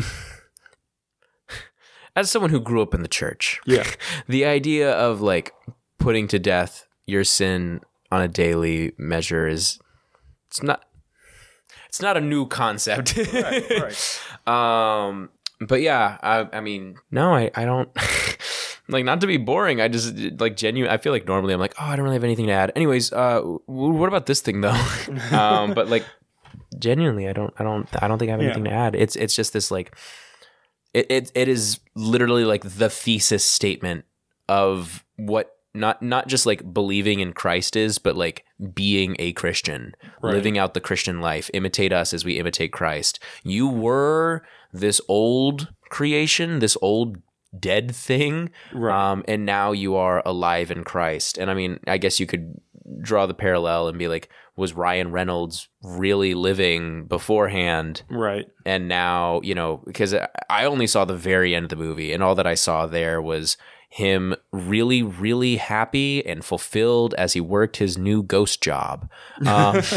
[2.16, 3.84] As someone who grew up in the church, Yeah.
[4.26, 5.52] the idea of like
[5.98, 9.78] putting to death your sin on a daily measure is
[10.48, 10.84] it's not
[11.88, 13.16] it's not a new concept.
[13.16, 14.20] right.
[14.46, 15.28] Um,
[15.60, 17.90] but yeah, I, I mean, no, I, I don't
[18.88, 19.80] like not to be boring.
[19.80, 20.90] I just like genuine.
[20.90, 22.72] I feel like normally I'm like, oh, I don't really have anything to add.
[22.74, 24.70] Anyways, uh, w- what about this thing though?
[25.36, 26.06] um, but like
[26.78, 28.46] genuinely, I don't, I don't, I don't think I have Yeah.
[28.46, 28.96] anything to add.
[28.96, 29.94] It's, it's just this like,
[30.94, 34.06] it, it, it is literally like the thesis statement
[34.48, 39.94] of what not not just like believing in Christ is, but like being a Christian,
[40.22, 40.34] Right.
[40.34, 41.50] living out the Christian life.
[41.54, 43.18] Imitate us as we imitate Christ.
[43.44, 47.18] You were this old creation, this old
[47.58, 48.94] dead thing, Right.
[49.12, 51.36] um, and now you are alive in Christ.
[51.38, 52.54] And I mean, I guess you could
[53.02, 58.02] draw the parallel and be like, was Ryan Reynolds really living beforehand?
[58.10, 58.46] right.
[58.66, 60.14] and now you know because
[60.50, 63.22] i only saw the very end of the movie and all that i saw there
[63.22, 63.56] was
[63.90, 69.10] him really really happy and fulfilled as he worked his new ghost job.
[69.44, 69.82] Um,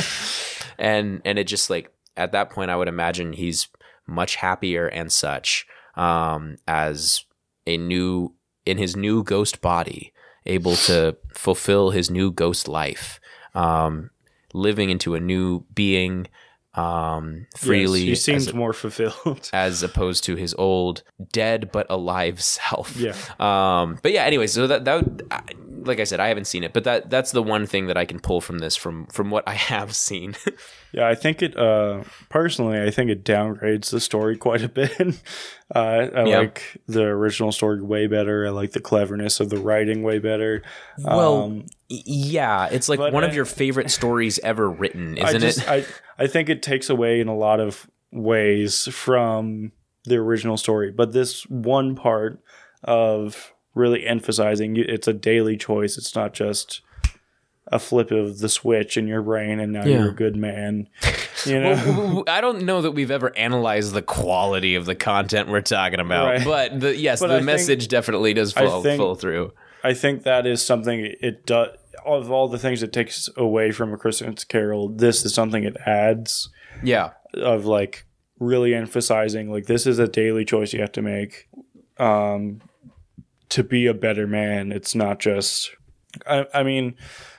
[0.78, 3.68] and and it just like at that point i would imagine he's
[4.06, 7.24] much happier and such um, as
[7.66, 8.34] a new
[8.66, 10.12] in his new ghost body
[10.46, 13.20] able to fulfill his new ghost life
[13.56, 14.10] um,
[14.54, 16.28] living into a new being
[16.76, 19.50] um, freely Yes, he seems more fulfilled.
[19.54, 22.96] as opposed to his old dead but alive self.
[22.96, 23.16] Yeah.
[23.40, 24.00] Um.
[24.02, 24.24] But yeah.
[24.24, 25.32] Anyway, so that that would,
[25.86, 28.06] like I said, I haven't seen it, but that that's the one thing that I
[28.06, 30.36] can pull from this from from what I have seen.
[30.92, 31.58] Yeah, I think it.
[31.58, 34.92] Uh, personally, I think it downgrades the story quite a bit.
[35.76, 36.38] uh, I Yeah.
[36.40, 38.46] like the original story way better.
[38.48, 40.62] I like the cleverness of the writing way better.
[41.00, 45.60] Well, um, yeah, it's like one I- of your favorite stories ever written, isn't just,
[45.60, 45.68] it?
[45.70, 45.86] I
[46.18, 49.72] I think it takes away in a lot of ways from
[50.06, 52.40] the original story, but this one part
[52.84, 55.98] of really emphasizing it's a daily choice.
[55.98, 56.82] It's not just
[57.68, 60.00] a flip of the switch in your brain and now Yeah.
[60.00, 60.88] you're a good man.
[61.46, 61.74] You know.
[61.76, 66.00] Well, I don't know that we've ever analyzed the quality of the content we're talking
[66.00, 66.46] about, Right.
[66.46, 69.52] but the, yes, But the I think- message definitely does fall, think- through.
[69.84, 71.70] I think that is something it does.
[72.06, 75.76] Of all the things it takes away from a Christmas Carol, this is something it
[75.86, 76.48] adds
[76.82, 78.06] Yeah, of like
[78.40, 81.50] really emphasizing like this is a daily choice you have to make
[81.98, 82.62] um,
[83.54, 84.72] to be a better man.
[84.72, 85.72] It's not just.
[86.28, 86.96] I, I mean,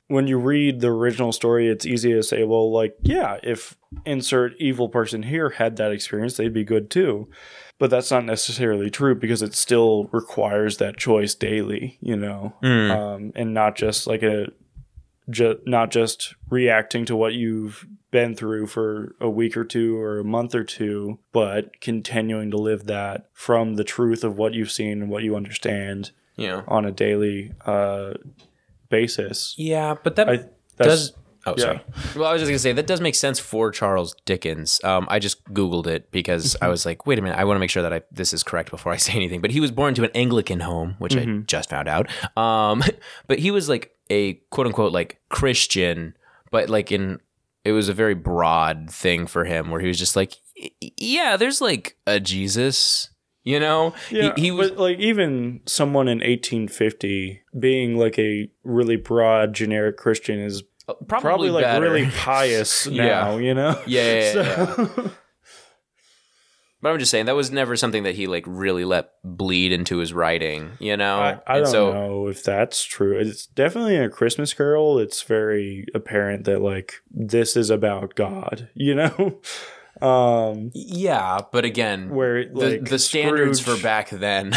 [0.09, 4.53] when you read the original story, it's easy to say, well, like, yeah, if insert
[4.59, 7.29] evil person here had that experience, they'd be good too.
[7.79, 12.91] But that's not necessarily true because it still requires that choice daily, you know, Mm.
[12.91, 14.49] um, and not just like a,
[15.31, 20.21] ju- not just reacting to what you've been through for a week or two or
[20.21, 24.71] a month or two, but continuing to live that from the truth of what you've
[24.71, 26.65] seen and what you understand you know.
[26.69, 28.15] on a daily uh,
[28.89, 29.55] basis.
[29.57, 30.37] Yeah, but that I
[30.77, 31.13] that's, does.
[31.47, 31.63] Oh, yeah.
[31.63, 31.81] sorry.
[32.17, 34.81] Well, I was just gonna say that does make sense for Charles Dickens.
[34.83, 37.61] Um, I just googled it because I was like, wait a minute, I want to
[37.61, 39.41] make sure that I this is correct before I say anything.
[39.41, 42.09] But he was born to an Anglican home, which I just found out.
[42.37, 42.83] Um,
[43.27, 46.17] but he was like a quote unquote like Christian,
[46.51, 47.21] but like in
[47.65, 50.35] it was a very broad thing for him where he was just like,
[50.81, 53.09] yeah, there's like a Jesus,
[53.43, 53.95] you know.
[54.11, 59.55] Yeah, he, he was but like even someone in 1850 being like a really broad
[59.55, 61.81] generic Christian is probably, probably like better.
[61.91, 63.05] really pious Yeah.
[63.07, 63.81] now, you know?
[63.87, 65.11] Yeah, yeah, yeah, So-
[66.83, 69.97] But I'm just saying that was never something that he like really let bleed into
[69.99, 71.17] his writing, you know.
[71.19, 73.19] I, I don't so, know if that's true.
[73.19, 74.99] It's definitely in a Christmas Carol.
[74.99, 79.41] It's very apparent that like this is about God, you know,
[80.07, 84.53] um, Yeah, but again, where the the standards Scrooge- for back then.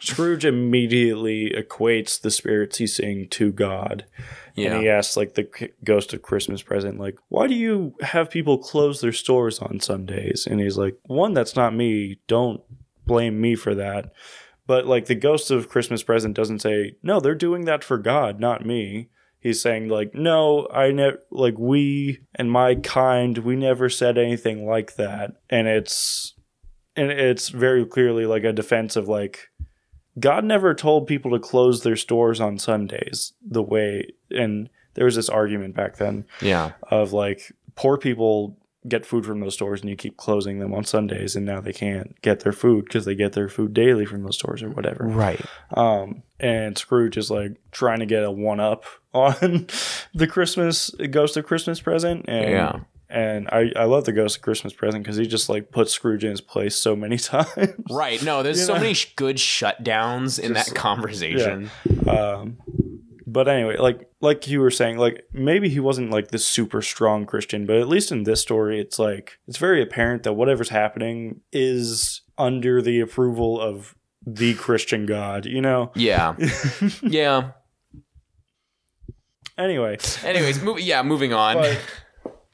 [0.00, 4.06] Scrooge immediately equates the spirits he's seeing to God,
[4.54, 8.30] yeah, and he asks like the ghost of Christmas present, like, "Why do you have
[8.30, 12.20] people close their stores on Sundays?" And he's like, "One, that's not me.
[12.28, 12.60] Don't
[13.06, 14.12] blame me for that."
[14.66, 18.38] But like the ghost of Christmas present doesn't say, "No, they're doing that for God,
[18.38, 19.08] not me."
[19.40, 24.66] He's saying like, "No, I never like we and my kind, we never said anything
[24.66, 26.34] like that." And it's
[26.96, 29.47] and it's very clearly like a defense of like
[30.18, 35.16] God never told people to close their stores on Sundays the way, and there was
[35.16, 36.72] this argument back then Yeah.
[36.90, 38.56] of like poor people
[38.86, 41.72] get food from those stores and you keep closing them on Sundays and now they
[41.72, 45.04] can't get their food because they get their food daily from those stores or whatever.
[45.04, 45.40] Right.
[45.76, 49.66] Um, and Scrooge is like trying to get a one up on
[50.14, 52.24] the Christmas Ghost of Christmas present.
[52.28, 52.80] And, Yeah.
[53.10, 56.24] And I, I love the Ghost of Christmas present because he just like puts Scrooge
[56.24, 57.48] in his place so many times.
[57.90, 58.22] Right.
[58.22, 58.80] No, there's You so know?
[58.80, 61.70] many sh- good shutdowns in Just- that conversation.
[62.06, 62.58] Um,
[63.26, 67.24] but anyway, like like you were saying, like maybe he wasn't like this super strong
[67.26, 71.40] Christian, but at least in this story, it's like it's very apparent that whatever's happening
[71.52, 73.94] is under the approval of
[74.26, 75.44] the Christian God.
[75.46, 75.92] You know.
[75.94, 76.36] Yeah.
[77.02, 77.50] Yeah.
[79.56, 81.56] Anyway, Anyways, move, yeah, moving on.
[81.56, 81.80] but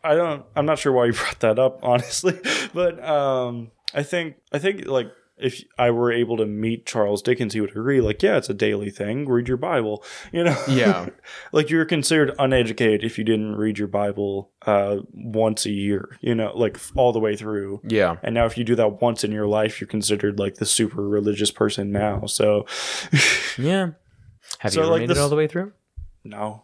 [0.05, 0.45] I don't.
[0.55, 2.39] I'm not sure why you brought that up, honestly.
[2.73, 7.55] But um, I think I think like if I were able to meet Charles Dickens,
[7.55, 8.01] he would agree.
[8.01, 9.27] Like, yeah, it's a daily thing.
[9.29, 10.05] Read your Bible.
[10.33, 10.57] You know.
[10.69, 11.09] Yeah.
[11.53, 16.17] like you're considered uneducated if you didn't read your Bible uh, once a year.
[16.21, 17.81] You know, like all the way through.
[17.85, 18.17] yeah.
[18.23, 21.03] And now, if you do that once in your life, you're considered like the super
[21.09, 22.27] religious person now.
[22.27, 22.67] So,
[23.59, 23.91] Yeah.
[24.61, 25.73] Have So, you like, made this- it all the way through?
[26.23, 26.63] no.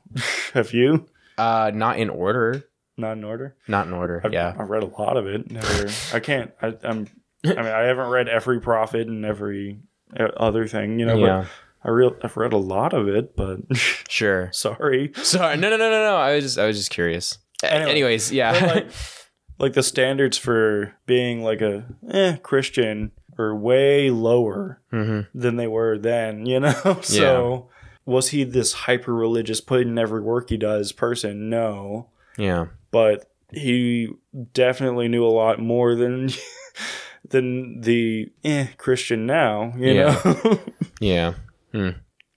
[0.55, 1.07] Have you?
[1.39, 2.65] Uh, not in order.
[3.01, 3.57] Not in order.
[3.67, 4.21] Not in order.
[4.25, 4.55] I've, yeah.
[4.59, 5.51] I've read a lot of it.
[5.51, 5.89] Never.
[6.13, 6.53] I can't.
[6.63, 7.09] I, I'm.
[7.45, 9.81] I mean, I haven't read every prophet and every
[10.19, 10.99] uh, other thing.
[10.99, 11.17] You know.
[11.17, 11.47] yeah.
[11.83, 12.17] But I real.
[12.23, 13.61] I've read a lot of it, but
[14.09, 14.51] Sure.
[14.53, 15.13] sorry.
[15.15, 15.57] Sorry.
[15.57, 16.17] No, no, no, no, no.
[16.17, 17.39] I was just, I was just curious.
[17.63, 17.91] Anyway.
[17.91, 18.53] Anyways, yeah.
[18.53, 18.91] Like,
[19.59, 25.67] like the standards for being like a eh, Christian are way lower hmm than they
[25.67, 26.99] were then, you know?
[27.03, 27.69] so
[28.05, 31.49] was he this hyper religious, put in every work he does person?
[31.49, 32.09] No.
[32.37, 32.67] Yeah.
[32.91, 34.09] But he
[34.53, 36.31] definitely knew a lot more than
[37.29, 40.21] than the eh, Christian now, you Yeah.
[40.25, 40.61] know?
[41.01, 41.35] Yeah.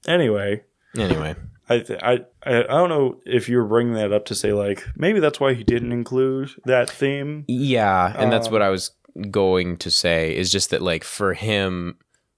[0.07, 0.63] anyway.
[0.97, 1.35] Anyway.
[1.69, 5.19] I, th- I I don't know if you're bringing that up to say like maybe
[5.19, 7.45] that's why he didn't include that theme.
[7.47, 8.91] Yeah, and that's Um, what I was
[9.31, 11.95] going to say is just that like for him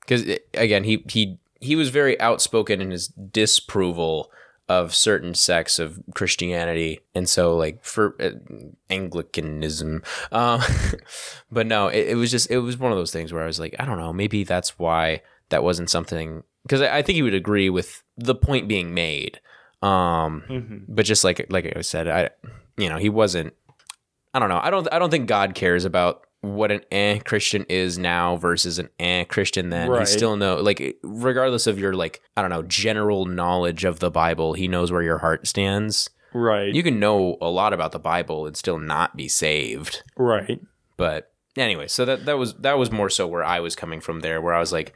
[0.07, 4.29] cuz again he he he was very outspoken in his disapproval
[4.67, 8.31] of certain sects of Christianity and so like for uh,
[8.89, 10.01] Anglicanism
[10.31, 10.61] um
[11.51, 13.59] but no it, it was just it was one of those things where I was
[13.59, 17.21] like I don't know maybe that's why that wasn't something because I, I think he
[17.21, 19.39] would agree with the point being made
[19.81, 20.77] um Mm-hmm.
[20.87, 22.29] but just like like I said, I
[22.77, 23.53] you know he wasn't.
[24.33, 24.59] I don't know.
[24.61, 24.87] I don't.
[24.91, 29.23] I don't think God cares about what an eh Christian is now versus an eh
[29.25, 29.89] Christian then.
[29.89, 30.01] Right.
[30.01, 34.11] He still know like regardless of your like I don't know general knowledge of the
[34.11, 36.09] Bible, he knows where your heart stands.
[36.33, 36.73] Right.
[36.73, 40.03] You can know a lot about the Bible and still not be saved.
[40.17, 40.59] right.
[40.97, 44.21] But anyway, so that that was that was more so where I was coming from
[44.21, 44.93] there, where I was like,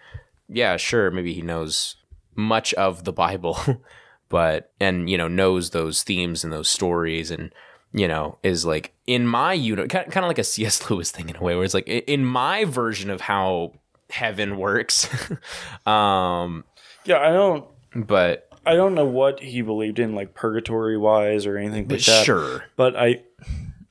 [0.47, 1.95] yeah, sure, maybe he knows
[2.35, 3.57] much of the Bible,
[4.29, 7.53] but and you know knows those themes and those stories and
[7.93, 11.35] you know is like in my unit kind of like a cs lewis thing in
[11.35, 13.73] a way where it's like in my version of how
[14.11, 15.07] heaven works
[15.85, 16.63] um
[17.05, 17.65] Yeah, I don't
[17.95, 22.25] but I don't know what he believed in like purgatory wise or anything like that.
[22.25, 23.23] sure But I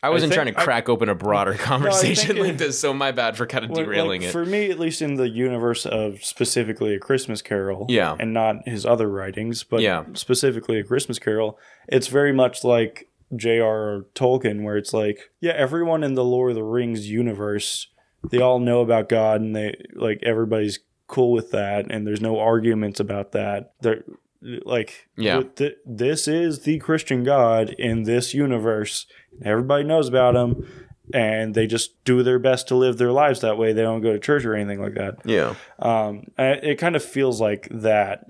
[0.01, 2.94] i wasn't think trying to I- crack open a broader conversation it- like this so
[2.94, 5.86] my bad for kind of like, derailing it for me at least in the universe
[5.86, 8.14] of specifically a Christmas Carol, Yeah.
[8.20, 10.05] and not his other writings, but Yeah.
[10.14, 14.07] specifically a Christmas Carol, it's very much like J.R.R.
[14.14, 17.89] Tolkien, where it's like, yeah, everyone in the Lord of the Rings universe,
[18.31, 22.39] they all know about God, and they like everybody's cool with that, and there's no
[22.39, 23.72] arguments about that.
[23.81, 24.05] They're
[24.41, 25.43] like, Yeah.
[25.57, 29.07] th- this is the Christian God in this universe.
[29.45, 30.66] Everybody knows about him,
[31.14, 33.72] and they just do their best to live their lives that way.
[33.72, 35.16] They don't go to church or anything like that.
[35.24, 38.26] yeah Um, it kind of feels like that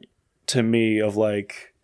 [0.49, 1.75] to me of like,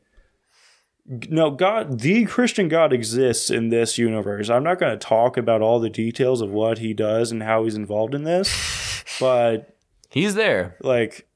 [1.07, 4.49] no, God, the Christian God exists in this universe.
[4.49, 7.65] I'm not going to talk about all the details of what he does and how
[7.65, 9.77] he's involved in this, but
[10.11, 11.29] he's there like,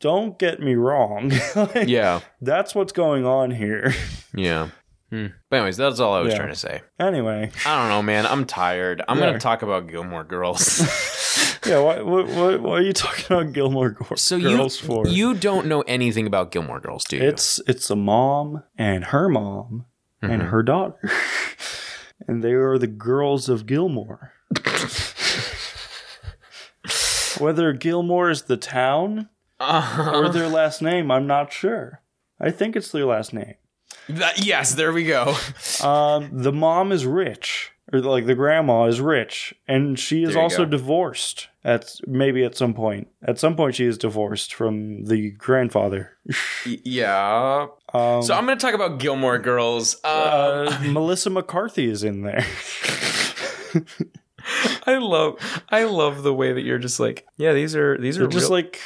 [0.00, 1.32] don't get me wrong.
[1.56, 3.94] Like, yeah That's what's going on here.
[4.34, 4.68] Yeah.
[5.12, 5.26] Hmm.
[5.50, 6.38] But anyways, that's all I was Yeah.
[6.38, 6.80] trying to say.
[6.98, 8.24] anyway, I don't know, man.
[8.24, 9.02] I'm tired.
[9.06, 9.26] I'm Yeah.
[9.26, 10.80] gonna talk about Gilmore Girls.
[11.66, 15.06] yeah, why, what, what, what are you talking about Gilmore Girls so you for?
[15.06, 17.22] you don't know anything about Gilmore Girls, do you?
[17.22, 19.86] It's it's a mom and her mom
[20.20, 20.48] and Mhm.
[20.50, 21.10] her daughter,
[22.28, 24.32] and they are the girls of Gilmore.
[27.38, 29.28] Whether Gilmore is the town
[29.58, 30.28] or Uh-huh.
[30.28, 32.00] their last name, I'm not sure.
[32.40, 33.54] I think it's their last name.
[34.08, 35.36] That- yes, there we go.
[35.82, 40.64] Um, the mom is rich, or like the grandma is rich and she is also
[40.64, 40.70] go.
[40.70, 46.16] divorced at maybe at some point at some point she is divorced from the grandfather
[46.66, 47.66] yeah.
[47.92, 49.96] um, So I'm going to talk about Gilmore Girls.
[50.04, 52.44] Um, uh, melissa mccarthy is in there
[54.86, 55.38] I love
[55.70, 58.58] I love the way that you're just like, yeah, these are these are just real-
[58.62, 58.80] like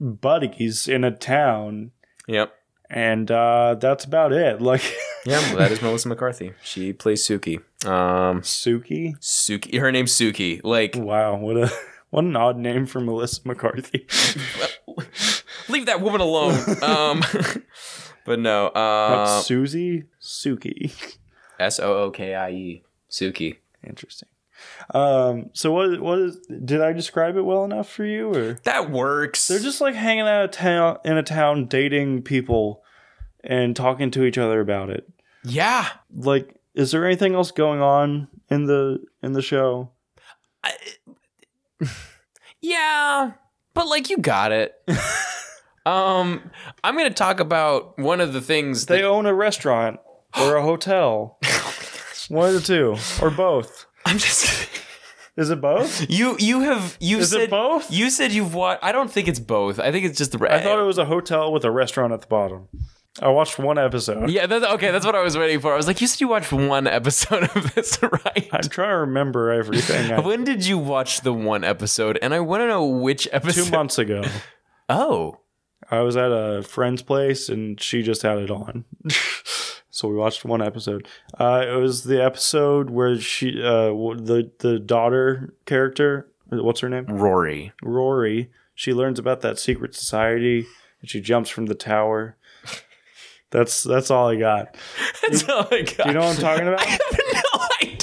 [0.00, 1.90] buddies in a town
[2.28, 2.52] Yep.
[2.88, 4.82] and uh, that's about it like
[5.26, 6.52] Yeah, well, that is Melissa McCarthy.
[6.62, 7.58] She plays Sookie.
[7.86, 10.60] Um sookie Sookie her name's Sookie.
[10.64, 11.70] Like wow what a
[12.10, 14.06] what an odd name for melissa mccarthy
[15.68, 16.58] leave that woman alone.
[16.82, 17.22] um
[18.24, 20.92] but no, Not uh susie sookie
[21.58, 22.82] S O O K I E.
[23.10, 23.58] Sookie.
[23.86, 24.28] Interesting.
[24.94, 28.90] Um, so what what is did I describe it well enough for you or That
[28.90, 29.46] works.
[29.48, 32.82] they're just like hanging out of town in a town dating people
[33.44, 35.08] and talking to each other about it.
[35.44, 35.88] Yeah.
[36.14, 39.90] Like is there anything else going on in the in the show?
[40.62, 40.72] I,
[42.60, 43.32] yeah,
[43.74, 44.74] but like you got it.
[45.86, 46.50] um,
[46.84, 50.00] I'm gonna talk about one of the things They that own a restaurant
[50.40, 51.38] or a hotel.
[52.28, 53.86] One of the two or both.
[54.06, 54.68] I'm just
[55.36, 56.08] Is it both?
[56.10, 57.90] you you have you Is said it both?
[57.90, 58.84] you said you've watched.
[58.84, 59.78] I don't think it's both.
[59.78, 60.52] I think it's just the.
[60.52, 62.68] I thought it was a hotel with a restaurant at the bottom.
[63.20, 64.30] I watched one episode.
[64.30, 65.72] Yeah, that's, okay, that's what I was waiting for.
[65.72, 68.48] I was like, you said you watched one episode of this, right?
[68.52, 70.10] I'm trying to remember everything.
[70.10, 72.18] I- when did you watch the one episode?
[72.22, 73.64] And I want to know which episode.
[73.66, 74.22] two months ago.
[74.92, 75.38] Oh,
[75.88, 78.84] I was at a friend's place and she just had it on.
[79.90, 81.06] so we watched one episode.
[81.38, 87.06] Uh, it was the episode where she, uh, the the daughter character, what's her name?
[87.06, 87.72] Rory.
[87.84, 88.50] Rory.
[88.74, 90.66] She learns about that secret society
[91.00, 92.36] and she jumps from the tower.
[93.50, 94.76] That's that's all I got.
[95.22, 95.96] That's all I got.
[95.96, 96.86] Do you know what I'm talking about?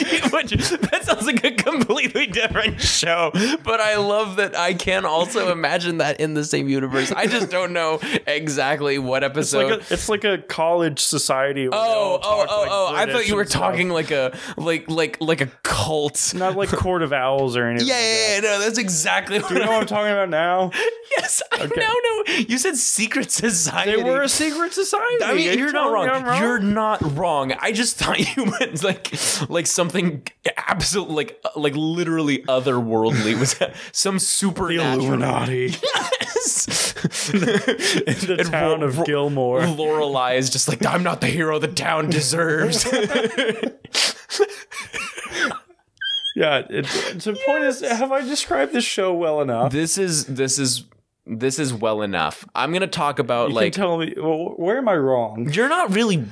[0.01, 3.31] I have no idea what you, that sounds like a completely different show,
[3.63, 7.11] but I love that I can also imagine that in the same universe.
[7.11, 9.71] I just don't know exactly what It's episode.
[9.79, 11.67] like a, it's like a college society.
[11.67, 12.93] where oh, oh, oh, like oh!
[12.95, 16.33] I thought you were talking like a like like like a cult.
[16.35, 17.87] not like Court of Owls or anything.
[17.87, 20.71] Yeah, yeah, yeah, no, that's exactly what Do you know what I'm talking about now?
[21.17, 22.33] Yes, I now know.
[22.49, 23.95] You said secret society.
[23.95, 25.23] They were a secret society.
[25.23, 26.41] I mean, Are you you're not telling wrong.
[26.41, 27.53] You're not wrong.
[27.59, 29.13] I just thought you meant like
[29.49, 30.27] like something
[30.57, 33.55] absolute like uh, like literally otherworldly was
[33.91, 35.75] some supernatural Illuminati.
[36.37, 36.93] Yes.
[37.31, 39.61] the And town Ro- of Gilmore.
[39.61, 42.85] Lorelai is just like I'm not the hero the town deserves.
[46.35, 49.71] Yeah, it, the point is, have I described this show well enough?
[49.71, 50.83] this is this is
[51.25, 52.45] this is well enough.
[52.53, 55.49] I'm gonna talk about You like can tell me well, where am I wrong?
[55.51, 56.25] you're not really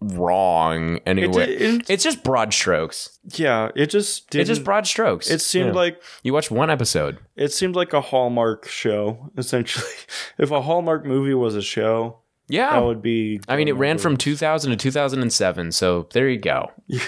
[0.00, 1.54] wrong anyway.
[1.54, 3.18] It- it- it's just broad strokes.
[3.34, 4.40] Yeah, it just did.
[4.42, 5.30] It's just broad strokes.
[5.30, 5.72] It seemed Yeah.
[5.80, 7.18] like you watched one episode.
[7.36, 9.30] it seemed like a Hallmark show.
[9.36, 9.86] Essentially,
[10.38, 12.18] if a Hallmark movie was a show,
[12.48, 12.72] Yeah.
[12.72, 13.40] that would be.
[13.48, 16.70] I mean, it ran from 2000 to 2007, so there you go.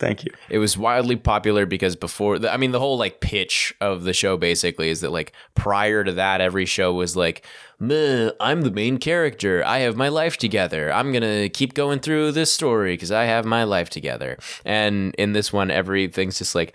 [0.00, 0.32] Thank you.
[0.48, 4.14] It was wildly popular because before, the, I mean, the whole like pitch of the
[4.14, 7.44] show basically is that like prior to that, every show was like,
[7.78, 9.62] "Meh, I'm the main character.
[9.64, 10.90] I have my life together.
[10.90, 14.38] I'm gonna keep going through this story because I have my life together.
[14.64, 16.74] And in this one, everything's just like,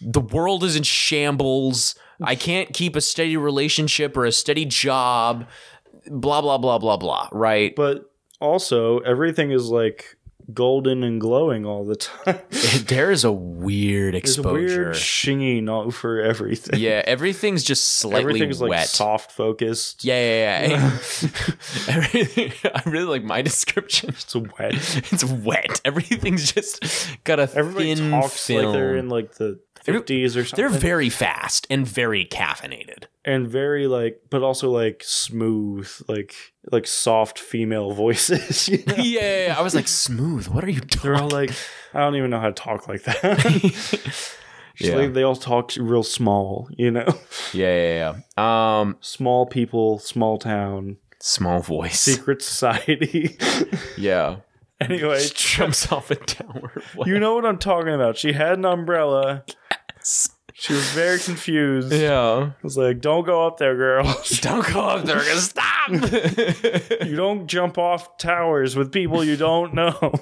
[0.00, 1.96] the world is in shambles.
[2.22, 5.48] I can't keep a steady relationship or a steady job.
[6.06, 7.28] Blah blah blah blah blah.
[7.32, 7.74] Right?
[7.74, 10.16] But also, everything is like
[10.52, 12.40] golden and glowing all the time.
[12.86, 14.82] there is a weird There's a exposure.
[14.84, 16.80] weird shinging everything.
[16.80, 18.88] Yeah, everything's just slightly everything's like wet.
[18.88, 20.04] soft focused.
[20.04, 20.84] Yeah, yeah, yeah.
[21.88, 24.10] Everything, I really like my description.
[24.10, 24.74] It's wet.
[25.12, 25.80] It's wet.
[25.84, 26.82] Everything's just
[27.24, 28.64] got a Everybody thin talks film.
[28.66, 30.68] like they're in like the fifties or something.
[30.70, 33.04] They're very fast and very caffeinated.
[33.24, 36.34] And very like, but also like smooth, like
[36.70, 38.68] like soft female voices.
[38.68, 38.94] you know?
[38.96, 39.54] yeah.
[39.56, 40.48] I was like, smooth.
[40.48, 41.02] What are you doing?
[41.02, 41.50] They're all like,
[41.94, 44.36] I don't even know how to talk like that.
[44.78, 44.96] Yeah.
[44.96, 47.04] like they all talk real small, you know,
[47.52, 48.80] yeah, yeah, yeah.
[48.80, 52.00] Um, small people, small town, small voice.
[52.00, 53.36] secret society.
[53.98, 54.36] Yeah.
[54.80, 56.82] anyway, Jumps off a tower.
[56.94, 57.06] What?
[57.06, 58.16] you know what I'm talking about.
[58.16, 59.44] She had an umbrella.
[60.54, 61.92] She was very confused.
[61.92, 62.50] Yeah.
[62.50, 64.04] I was like, "Don't go up there, girl.
[64.40, 65.16] Don't go up there.
[65.16, 65.90] Gonna stop.
[67.06, 70.12] you don't jump off towers with people you don't know."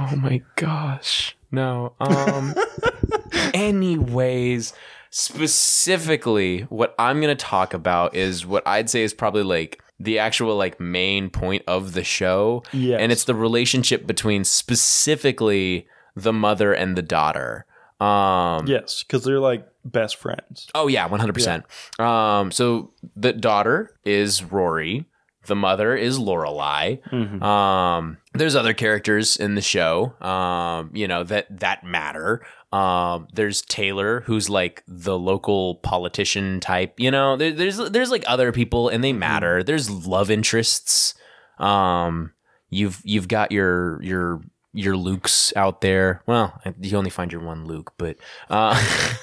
[0.00, 1.36] Oh my gosh.
[1.50, 1.94] No.
[2.00, 2.54] Um
[3.54, 4.72] anyways,
[5.10, 10.18] specifically what I'm going to talk about is what I'd say is probably like the
[10.18, 12.62] actual like main point of the show.
[12.72, 13.00] Yes.
[13.00, 17.66] And it's the relationship between specifically the mother and the daughter.
[18.00, 20.68] Um, Yes, because they're like best friends.
[20.74, 21.64] Oh yeah, one hundred percent.
[21.98, 25.06] Um, so the daughter is Rory.
[25.46, 27.00] The mother is Lorelai.
[27.10, 27.42] Mhm.
[27.42, 32.42] Um, there's other characters in the show, um, you know that that matter.
[32.70, 37.00] Um, there's Taylor, who's like the local politician type.
[37.00, 39.62] You know, there, there's there's like other people, and they matter.
[39.62, 41.14] There's love interests.
[41.58, 42.32] Um,
[42.68, 44.42] you've you've got your your
[44.78, 46.22] your Lukes out there.
[46.26, 48.16] Well, you only find your one Luke, but
[48.48, 48.74] uh,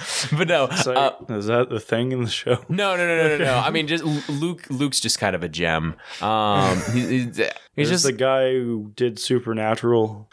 [0.38, 2.58] but no, So uh, is that the thing in the show?
[2.70, 3.54] no, no, no, no, no, no.
[3.58, 4.66] I mean, just Luke.
[4.70, 5.96] Luke's just kind of a gem.
[6.22, 7.38] Um, he- he's,
[7.90, 10.30] just the guy who did Supernatural.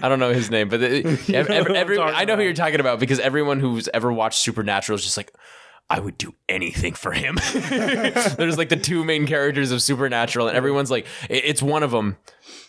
[0.00, 2.36] I don't know his name, but the, You ev- know every, I'm every- I know
[2.36, 5.32] who you're talking about because everyone who's ever watched Supernatural is just like,
[5.90, 7.38] I would do anything for him.
[7.52, 12.16] There's like the two main characters of Supernatural, and everyone's like, it's one of them.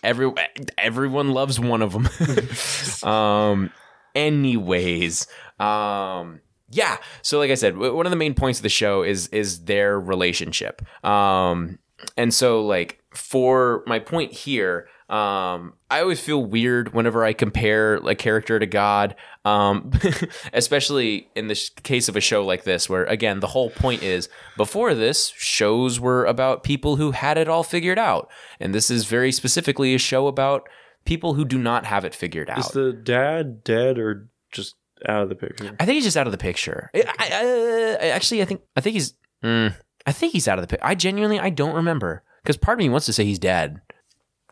[0.02, 0.32] Every
[0.76, 3.08] everyone loves one of them.
[3.10, 3.72] um,
[4.14, 5.26] anyways,
[5.58, 6.40] um,
[6.70, 6.98] yeah.
[7.22, 9.98] So, like I said, one of the main points of the show is is their
[9.98, 10.82] relationship.
[11.04, 11.78] Um,
[12.16, 17.94] and so like for my point here um i always feel weird whenever i compare
[17.96, 19.92] a character to god um
[20.52, 24.02] especially in the sh- case of a show like this where again the whole point
[24.02, 28.28] is before this shows were about people who had it all figured out
[28.58, 30.68] and this is very specifically a show about
[31.04, 34.74] people who do not have it figured out Is the dad dead or just
[35.06, 35.76] out of the picture?
[35.78, 36.90] I think he's just out of the picture.
[36.94, 39.12] I, I, I- actually, I think I think he's.
[39.44, 39.72] mm,
[40.06, 40.84] I think he's out of the picture.
[40.86, 43.80] I genuinely I don't remember because part of me wants to say he's dead.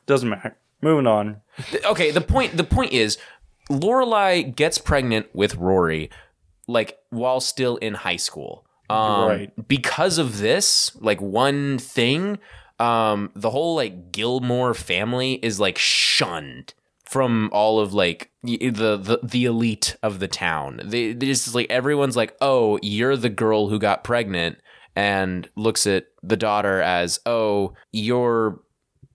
[0.06, 0.56] Doesn't matter.
[0.82, 1.40] Moving on.
[1.84, 3.18] Okay, the point the point is,
[3.70, 6.10] Lorelai gets pregnant with Rory,
[6.68, 8.66] like while still in high school.
[8.90, 9.68] Um, Right.
[9.68, 12.38] Because of this, like one thing,
[12.78, 16.74] um, the whole like Gilmore family is like shunned
[17.06, 20.80] from all of like the the, the elite of the town.
[20.84, 24.58] They, they just like everyone's like, oh, you're the girl who got pregnant,
[24.94, 28.60] and looks at the daughter as, oh, you're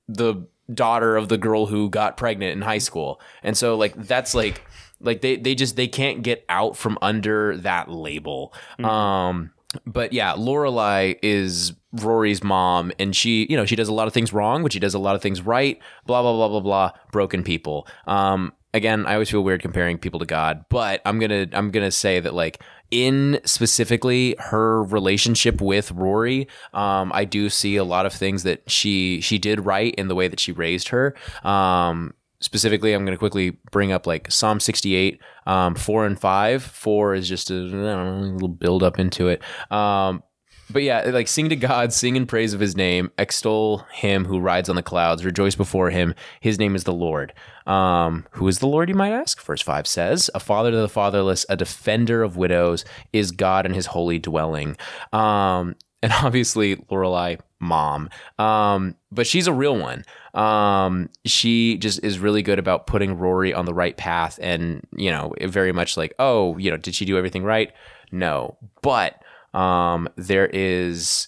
[0.07, 3.19] the daughter of the girl who got pregnant in high school.
[3.43, 4.63] And so like that's like
[4.99, 8.53] like they they just they can't get out from under that label.
[8.83, 9.51] Um
[9.85, 14.13] but yeah, Lorelai is Rory's mom and she, you know, she does a lot of
[14.13, 16.91] things wrong, but she does a lot of things right, blah blah blah blah blah,
[17.11, 17.87] broken people.
[18.07, 21.85] Um again, I always feel weird comparing people to God, but I'm to I'm going
[21.85, 22.61] to say that like
[22.91, 28.69] in specifically her relationship with Rory, um, I do see a lot of things that
[28.69, 31.15] she she did right in the way that she raised her.
[31.43, 36.63] Um, specifically, I'm going to quickly bring up like Psalm 68, um, four and five.
[36.63, 39.41] Four is just a, know, a little build up into it.
[39.71, 40.23] Um,
[40.69, 44.39] but yeah, like sing to God, sing in praise of his name, extol him who
[44.39, 46.13] rides on the clouds, rejoice before him.
[46.41, 47.33] His name is the Lord.
[47.65, 49.41] Um, who is the Lord, you might ask?
[49.41, 53.73] Verse 5 says, A father to the fatherless, a defender of widows, is God in
[53.73, 54.77] his holy dwelling.
[55.13, 58.09] Um, and obviously, Lorelai, mom.
[58.37, 60.05] Um, but she's a real one.
[60.33, 65.09] Um, she just is really good about putting Rory on the right path and, you
[65.09, 67.71] know, very much like, oh, you know, did she do everything right?
[68.11, 68.57] No.
[68.81, 69.21] But
[69.53, 71.27] um, there is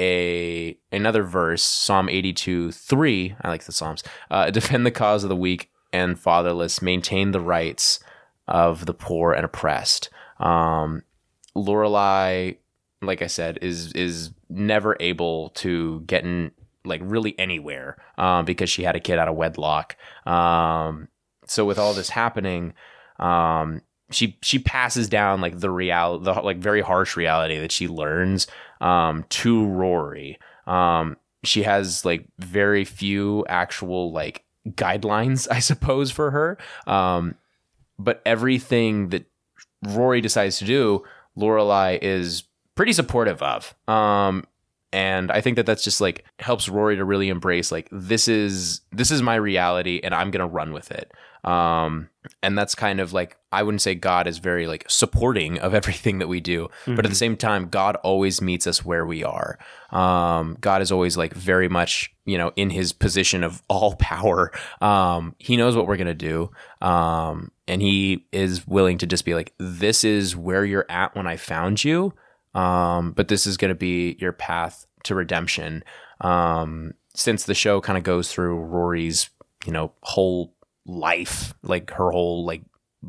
[0.00, 3.36] a another verse, Psalm 82, 3.
[3.40, 4.02] I like the Psalms.
[4.30, 8.00] Uh, defend the cause of the weak and fatherless, maintain the rights
[8.48, 10.10] of the poor and oppressed.
[10.40, 11.02] Um,
[11.54, 12.56] Lorelai,
[13.00, 16.52] like I said, is is never able to get in
[16.84, 19.96] like really anywhere um, because she had a kid out of wedlock.
[20.26, 21.08] Um,
[21.46, 22.72] so with all this happening,
[23.18, 23.82] um,
[24.12, 28.46] she she passes down like the real the like very harsh reality that she learns
[28.80, 30.38] um, to Rory.
[30.66, 36.58] Um, she has like very few actual like guidelines, I suppose, for her.
[36.86, 37.36] Um,
[37.98, 39.26] but everything that
[39.82, 41.04] Rory decides to do,
[41.36, 42.44] Lorelai is
[42.74, 43.74] pretty supportive of.
[43.88, 44.44] Um,
[44.92, 48.82] and I think that that's just like helps Rory to really embrace like this is
[48.92, 51.12] this is my reality and I'm gonna run with it.
[51.44, 52.08] Um,
[52.42, 56.18] and that's kind of like I wouldn't say God is very like supporting of everything
[56.18, 59.58] that we do, but at the same time, God always meets us where we are.
[59.90, 64.52] Um, God is always like very much you know in His position of all power.
[64.80, 69.34] Um, he knows what we're gonna do, um, and He is willing to just be
[69.34, 72.14] like, "This is where you're at when I found you."
[72.54, 75.82] um, but this is going to be your path to redemption.
[76.20, 79.30] Um, since the show kind of goes through Rory's,
[79.66, 80.54] you know, whole
[80.86, 82.62] life, like her whole like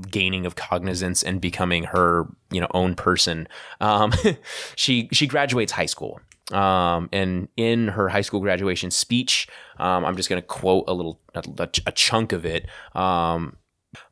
[0.09, 3.47] gaining of cognizance and becoming her, you know, own person.
[3.79, 4.13] Um,
[4.75, 6.19] she she graduates high school.
[6.51, 9.47] Um, and in her high school graduation speech,
[9.77, 12.67] um, I'm just going to quote a little, a, a chunk of it.
[12.93, 13.55] Um,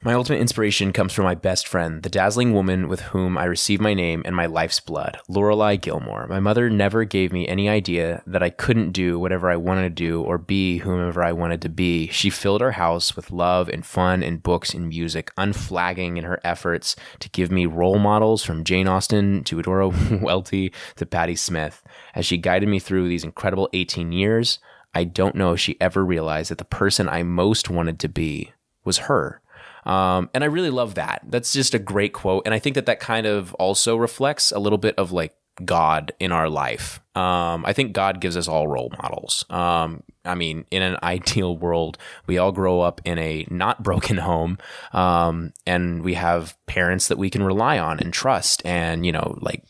[0.04, 3.82] my ultimate inspiration comes from my best friend, the dazzling woman with whom I received
[3.82, 6.28] my name and my life's blood, Lorelai Gilmore.
[6.28, 9.90] My mother never gave me any idea that I couldn't do whatever I wanted to
[10.04, 12.08] do or be whomever I wanted to be.
[12.08, 16.40] She filled our house with love and fun and books and music, unflagging in her
[16.44, 19.90] efforts to give me role models from Jane Austen to Eudora
[20.22, 21.84] Welty to Patti Smith.
[22.16, 24.60] As she guided me through these incredible 18 years,
[24.94, 28.52] I don't know if she ever realized that the person I most wanted to be
[28.84, 29.42] was her.
[29.86, 31.22] Um, and I really love that.
[31.28, 32.44] That's just a great quote.
[32.46, 35.34] And I think that that kind of also reflects a little bit of like
[35.66, 37.00] God in our life.
[37.16, 39.46] Um, I think God gives us all role models.
[39.50, 44.18] Um, I mean, in an ideal world, we all grow up in a not broken
[44.18, 44.58] home,
[44.94, 48.66] um, and we have parents that we can rely on and trust.
[48.66, 49.64] And, you know, like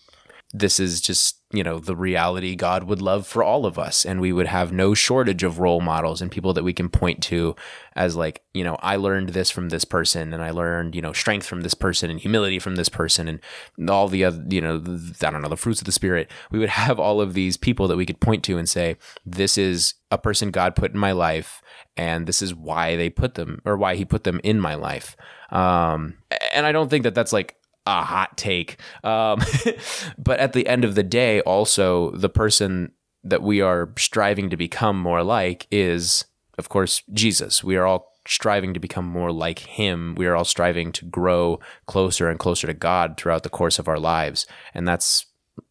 [0.53, 4.05] this is just you know the reality god would love for all of us.
[4.05, 7.21] And we would have no shortage of role models and people that we can point
[7.23, 7.55] to
[7.95, 11.13] as like you know i learned this from this person and i learned you know
[11.13, 14.75] strength from this person and humility from this person and all the other you know
[14.77, 16.29] i don't know the fruits of the spirit.
[16.51, 19.57] We would have all of these people that we could point to and say this
[19.57, 21.61] is a person god put in my life
[21.97, 25.15] and this is why they put them or why he put them in my life.
[25.49, 26.15] Um,
[26.53, 27.57] and i don't think that that's like
[27.99, 28.79] a hot take.
[29.03, 29.41] Um,
[30.17, 32.91] but at the end of the day, also the person
[33.23, 36.25] that we are striving to become more like is,
[36.57, 37.63] of course, Jesus.
[37.63, 40.15] We are all striving to become more like him.
[40.15, 43.87] We are all striving to grow closer and closer to God throughout the course of
[43.87, 44.45] our lives.
[44.73, 45.25] And that's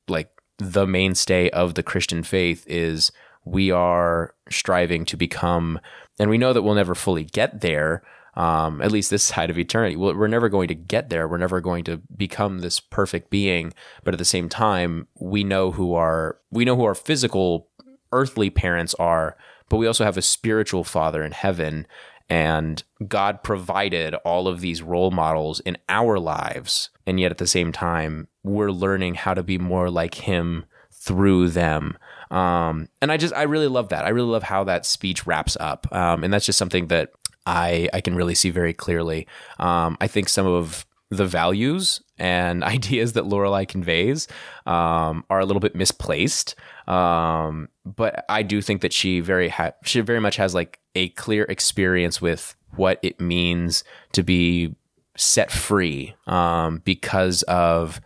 [0.09, 3.13] like the mainstay of the Christian faith is
[3.45, 5.81] we are striving to become
[6.19, 8.03] and we know that we'll never fully get there
[8.35, 9.97] um, at least this side of eternity.
[9.97, 11.29] We're never going to get there.
[11.29, 13.73] We're never going to become this perfect being.
[14.05, 17.69] But at the same time, we know who our we know who our physical
[18.13, 19.37] earthly parents are,
[19.69, 21.87] but we also have a spiritual father in heaven.
[22.29, 26.91] And God provided all of these role models in our lives.
[27.05, 31.49] And yet at the same time, we're learning how to be more like Him through
[31.49, 31.99] them.
[32.31, 34.05] Um, and I just, I really love that.
[34.05, 35.93] I really love how that speech wraps up.
[35.93, 37.11] Um, and that's just something that
[37.47, 39.27] I I can really see very clearly.
[39.59, 44.29] Um, I think some of the values and ideas that Lorelai conveys
[44.67, 46.55] um, are a little bit misplaced.
[46.87, 51.11] Um, but I do think that she very ha- she very much has like a
[51.11, 54.75] clear experience with what it means to be
[55.17, 58.01] set free um, because of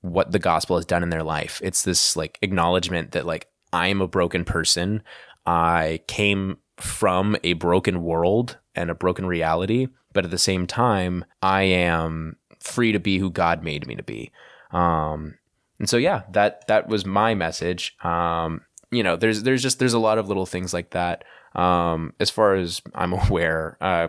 [0.00, 1.60] what the gospel has done in their life.
[1.62, 5.02] It's this like acknowledgement that like I am a broken person.
[5.44, 11.24] I came from a broken world and a broken reality, but at the same time,
[11.42, 14.30] I am free to be who God made me to be.
[14.70, 15.38] Um,
[15.78, 17.96] and so yeah, that that was my message.
[18.02, 21.24] Um, you know, there's there's just there's a lot of little things like that.
[21.54, 24.08] Um, as far as I'm aware, uh,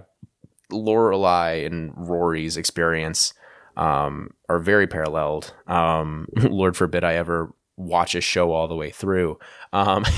[0.72, 3.34] Lorelai and Rory's experience
[3.76, 5.54] um, are very paralleled.
[5.68, 9.40] Um, Lord forbid I ever watch a show all the way through.
[9.72, 10.04] Um,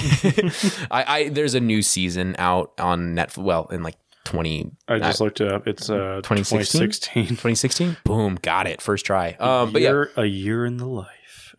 [0.89, 3.43] I, I, there's a new season out on Netflix.
[3.43, 5.67] Well, in like 20 I just uh, looked it up.
[5.67, 6.81] It's uh 2016?
[6.81, 7.23] 2016.
[7.23, 7.97] 2016.
[8.03, 8.81] Boom, got it.
[8.81, 9.35] First try.
[9.39, 11.09] Um, but yeah, a year in the life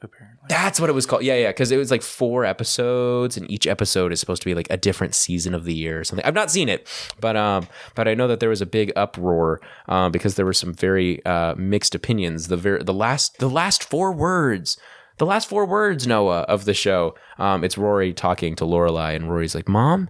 [0.03, 0.47] apparently.
[0.49, 1.23] That's what it was called.
[1.23, 4.55] Yeah, yeah, because it was like four episodes, and each episode is supposed to be
[4.55, 6.25] like a different season of the year or something.
[6.25, 6.87] I've not seen it,
[7.21, 10.53] but um, but I know that there was a big uproar uh, because there were
[10.53, 12.49] some very uh, mixed opinions.
[12.49, 14.79] The very the last the last four words
[15.21, 17.15] the last four words, Noah, of the show.
[17.39, 20.09] Um, it's Rory talking to Lorelai, and Rory's like, "Mom,"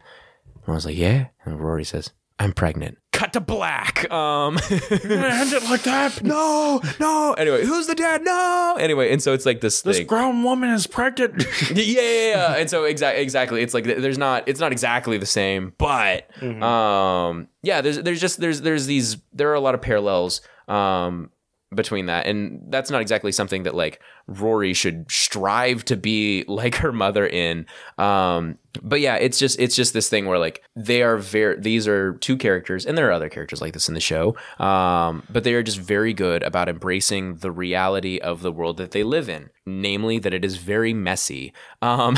[0.54, 4.08] and I was like, "Yeah," and Rory says, "I'm pregnant." Cut to black.
[4.12, 6.22] Um, end it like that.
[6.22, 7.32] no, no.
[7.32, 8.22] Anyway, who's the dad?
[8.22, 8.76] No.
[8.78, 9.82] Anyway, and so it's like this.
[9.82, 10.06] This thing.
[10.06, 11.44] grown woman is pregnant.
[11.74, 12.54] yeah, yeah, yeah.
[12.54, 13.62] And so exactly, exactly.
[13.62, 14.44] It's like there's not.
[14.46, 16.62] It's not exactly the same, but mm-hmm.
[16.62, 17.80] um, yeah.
[17.80, 20.40] There's there's just there's there's these there are a lot of parallels.
[20.68, 21.30] Um,
[21.74, 22.26] between that.
[22.26, 27.26] And that's not exactly something that like rory should strive to be like her mother
[27.26, 27.66] in.
[27.98, 31.88] Um but yeah it's just it's just this thing where like they are very these
[31.88, 35.42] are two characters and there are other characters like this in the show um but
[35.42, 39.28] they are just very good about embracing the reality of the world that they live
[39.28, 41.52] in namely that it is very messy
[41.82, 42.16] um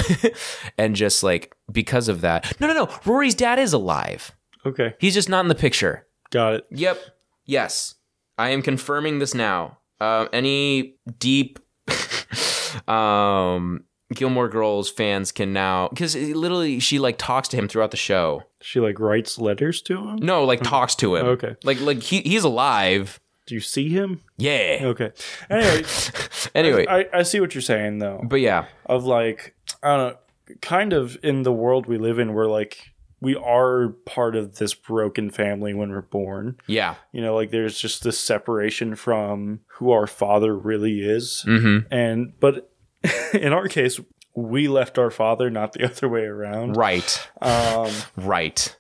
[0.76, 2.61] and just like because of that.
[2.61, 4.32] No no no rory's dad is alive.
[4.66, 4.94] Okay.
[4.98, 6.07] He's just not in the picture.
[6.30, 6.66] Got it.
[6.70, 6.98] Yep.
[7.46, 7.94] Yes
[8.39, 9.78] I am confirming this now.
[10.01, 11.59] Uh, any deep
[12.89, 17.97] um, Gilmore Girls fans can now because literally she like talks to him throughout the
[17.97, 18.43] show.
[18.61, 20.16] She like writes letters to him.
[20.16, 21.26] No, like talks to him.
[21.26, 23.20] Okay, like like he he's alive.
[23.47, 24.20] Do you see him?
[24.39, 24.78] Yeah.
[24.83, 25.12] Okay.
[25.51, 25.85] Anyway,
[26.55, 28.20] anyway, I, I see what you're saying though.
[28.22, 30.18] But yeah, of like I don't know,
[30.61, 32.91] kind of in the world we live in, we're like
[33.23, 36.57] we are part of this broken family when we're born.
[36.66, 36.97] Yeah.
[37.12, 41.45] You know, like there's just this separation from who our father really is.
[41.47, 41.87] Mm-hmm.
[41.95, 42.73] And but
[43.33, 44.01] in our case,
[44.35, 46.77] we left our father, not the other way around.
[46.77, 47.29] Right.
[47.41, 48.77] Um, Right.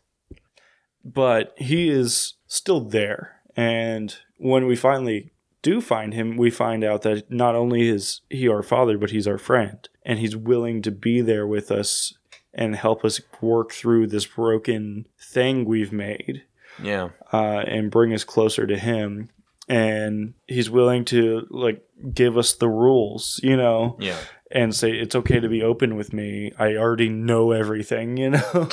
[1.04, 3.40] but he is still there.
[3.56, 5.30] And when we finally
[5.62, 9.28] do find him, we find out that not only is he our father, but he's
[9.28, 9.88] our friend.
[10.04, 12.14] And he's willing to be there with us
[12.54, 16.42] and help us work through this broken thing we've made
[16.82, 17.10] Yeah.
[17.32, 19.28] uh, and bring us closer to him.
[19.68, 21.82] And he's willing to like
[22.12, 24.18] give us the rules, you know, Yeah.
[24.50, 26.52] and say it's okay to be open with me.
[26.58, 28.68] I already know everything, you know.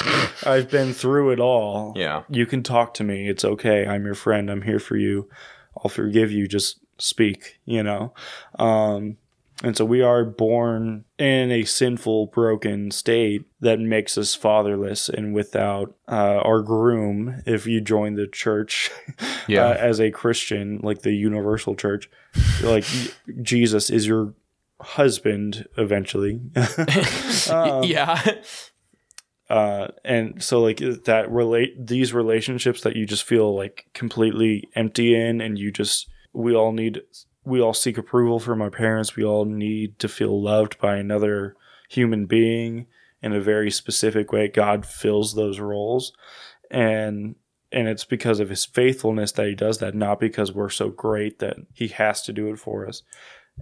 [0.46, 1.94] I've been through it all.
[1.96, 2.24] Yeah.
[2.30, 3.30] You can talk to me.
[3.30, 3.86] It's okay.
[3.86, 4.50] I'm your friend.
[4.50, 5.30] I'm here for you.
[5.78, 6.48] I'll forgive you.
[6.48, 8.14] Just speak, you know.
[8.58, 9.18] Um
[9.64, 15.34] and so we are born in a sinful, broken state that makes us fatherless and
[15.34, 17.42] without uh, our groom.
[17.46, 18.90] If you join the church
[19.48, 19.66] Yeah.
[19.66, 22.10] uh, as a Christian, like the universal church,
[22.64, 22.86] like
[23.42, 24.34] Jesus is your
[24.82, 26.40] husband eventually.
[27.52, 28.22] Um, yeah.
[29.50, 35.16] uh and so like that relate these relationships that you just feel like completely empty
[35.16, 37.02] in and you just we all need
[37.46, 39.16] we all seek approval from our parents.
[39.16, 41.56] We all need to feel loved by another
[41.90, 42.88] human being
[43.22, 44.48] in a very specific way.
[44.48, 46.14] God fills those roles.
[46.72, 47.36] And
[47.72, 51.38] and it's because of his faithfulness that he does that not because we're so great
[51.40, 53.04] that he has to do it for us.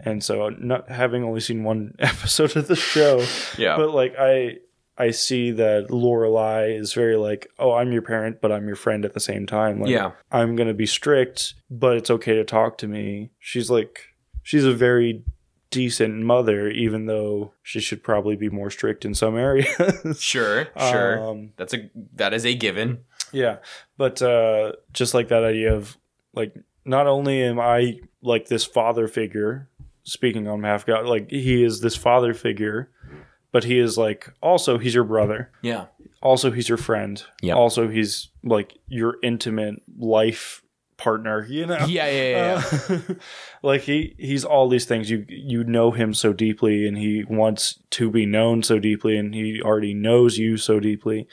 [0.04, 3.26] And so not having only seen one episode of the show
[3.58, 3.76] Yeah.
[3.78, 4.58] but like I
[4.98, 9.06] I see that Lorelai is very like, oh, I'm your parent, but I'm your friend
[9.06, 9.80] at the same time.
[9.82, 10.12] Like, Yeah.
[10.32, 13.30] I'm gonna be strict, but it's okay to talk to me.
[13.40, 15.24] She's like, she's a very
[15.70, 19.68] decent mother, even though she should probably be more strict in some areas.
[20.20, 20.68] Sure.
[20.78, 21.20] Sure.
[21.30, 23.00] Um, That's a that is a given.
[23.34, 23.58] yeah,
[23.98, 25.98] but uh, just like that idea of
[26.34, 29.68] like, not only am I like this father figure,
[30.04, 32.90] speaking on behalf of God, like he is this father figure,
[33.52, 35.52] but he is like also he's your brother.
[35.62, 35.86] Yeah.
[36.22, 37.54] also he's your friend Yeah.
[37.56, 40.64] also he's like your intimate life
[40.98, 42.08] partner you know Yeah.
[42.10, 42.30] Yeah.
[42.30, 42.64] Yeah.
[42.90, 42.96] yeah.
[42.98, 43.14] Uh,
[43.62, 47.80] like he he's all these things you you know him so deeply and he wants
[47.92, 51.28] to be known so deeply and he already knows you so deeply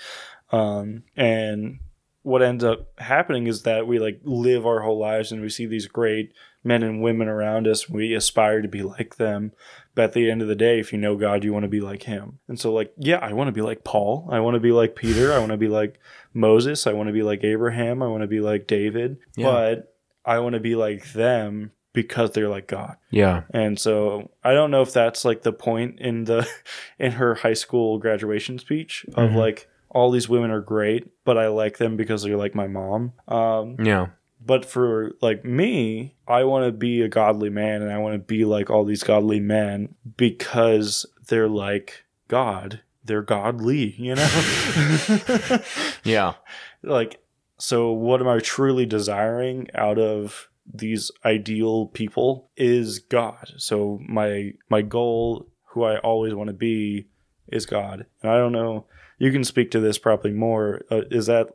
[0.53, 1.79] um and
[2.23, 5.65] what ends up happening is that we like live our whole lives and we see
[5.67, 9.53] these great men and women around us and we aspire to be like them
[9.95, 11.81] but at the end of the day if you know god you want to be
[11.81, 14.61] like him and so like yeah i want to be like paul i want to
[14.61, 15.99] be like peter i want to be like
[16.33, 19.47] moses i want to be like abraham i want to be like david Yeah.
[19.51, 23.43] but i want to be like them because they're like god yeah.
[23.53, 26.47] and so I don't know if that's like the point in the
[26.99, 29.37] in her high school graduation speech of Mhm.
[29.37, 33.13] like all these women are great, but I like them because they're like my mom.
[33.29, 34.09] Um, Yeah.
[34.45, 38.19] But for like me, I want to be a godly man and I want to
[38.19, 42.81] be like all these godly men because they're like God.
[43.07, 45.59] They're godly, you know?
[46.05, 46.35] Yeah.
[46.83, 47.21] like
[47.59, 54.53] so what am i truly desiring out of these ideal people is god so my
[54.69, 57.07] my goal who i always want to be
[57.49, 58.87] is god and i don't know
[59.19, 61.49] you can speak to this probably more uh, is that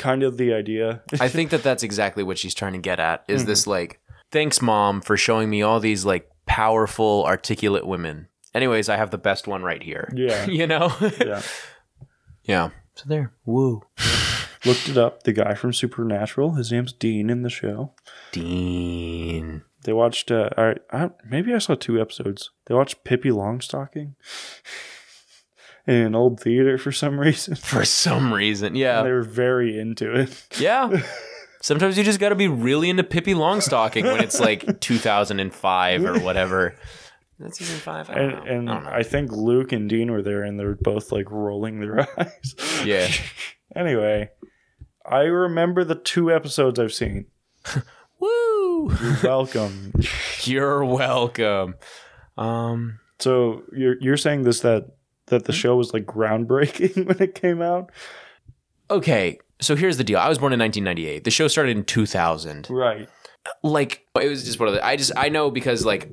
[0.00, 3.22] kind of the idea I think that that's exactly what she's trying to get at.
[3.28, 3.46] Is Mhm.
[3.46, 4.00] this like,
[4.32, 8.26] thanks, mom, for showing me all these like powerful, articulate women.
[8.54, 10.10] Anyways, I have the best one right here.
[10.16, 10.90] yeah you know.
[11.20, 11.42] yeah
[12.42, 12.70] yeah.
[12.96, 13.32] So there.
[13.44, 13.82] Woo.
[14.66, 17.92] looked it up the guy from supernatural his name's dean in the show
[18.32, 19.62] Dean.
[19.84, 24.16] they watched uh I, I maybe i saw two episodes they watched pippi longstocking
[25.90, 29.02] in an old theater for some reason For some reason, yeah.
[29.02, 30.46] they were very into it.
[30.58, 31.02] yeah.
[31.62, 36.18] Sometimes you just got to be really into Pippi Longstocking when it's like 2005 or
[36.20, 36.74] whatever.
[37.38, 38.08] That's season five.
[38.08, 38.72] I don't And, know.
[38.78, 38.98] and I.
[38.98, 42.54] I think Luke and Dean were there, and they're both like rolling their eyes.
[42.84, 43.08] Yeah.
[43.76, 44.30] anyway,
[45.04, 47.26] I remember the two episodes I've seen.
[48.18, 48.94] Woo!
[49.02, 49.92] You're welcome.
[50.44, 51.74] You're welcome.
[52.38, 53.00] Um.
[53.18, 54.86] so you're you're saying this that
[55.30, 55.46] that Hmm?
[55.46, 57.90] the show was like groundbreaking when it came out,
[58.90, 59.38] Okay.
[59.60, 60.18] So here's the deal.
[60.18, 61.24] I was born in 1998.
[61.24, 62.68] The show started in 2000.
[62.70, 63.08] right?
[63.62, 66.12] like it was just one of the i just i know because like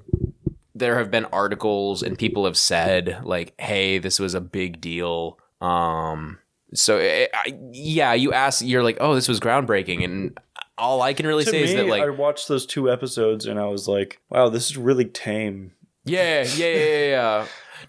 [0.73, 5.37] there have been articles and people have said like hey this was a big deal
[5.59, 6.39] um
[6.73, 10.37] so it, I, yeah you ask you're like oh this was groundbreaking and
[10.77, 13.45] all i can really To say me, is that like I watched those two episodes,
[13.45, 15.73] and I was like, "Wow, this is really tame."
[16.05, 17.45] yeah yeah yeah yeah, yeah.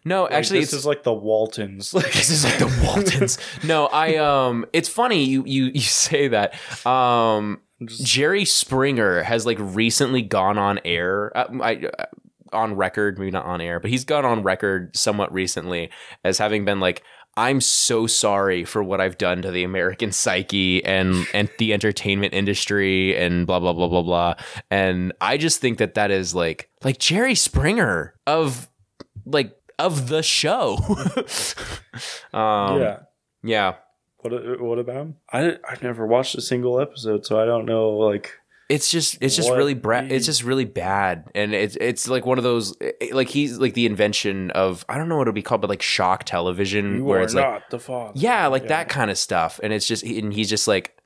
[0.08, 1.92] No, Like, actually, this it's is like the Waltons.
[1.92, 3.38] Like, this is like the Waltons.
[3.62, 6.54] no, I um, it's funny you you you say that.
[6.86, 11.36] Um, Jerry Springer has like recently gone on air.
[11.36, 11.76] Uh, I.
[11.98, 12.04] Uh,
[12.50, 15.90] on record, maybe not on air, but he's gone on record somewhat recently
[16.24, 17.02] as having been like,
[17.36, 22.32] I'm so sorry for what I've done to the American psyche and and the entertainment
[22.32, 24.34] industry and blah blah blah blah blah.
[24.70, 28.68] And I just think that that is like like Jerry Springer of
[29.26, 30.78] like of the show.
[32.32, 32.98] um, yeah.
[33.42, 33.74] yeah.
[34.20, 35.16] What what about him?
[35.32, 37.90] I I've never watched a single episode, so I don't know.
[37.90, 38.32] Like,
[38.68, 42.26] It's just it's just What really bra- it's just really bad and it's it's like
[42.26, 45.30] one of those eh, like he's like the invention of I don't know what it
[45.30, 48.12] would be called but like shock television you where it's like not the father.
[48.16, 50.96] yeah like that kind of stuff and it's just and he's just like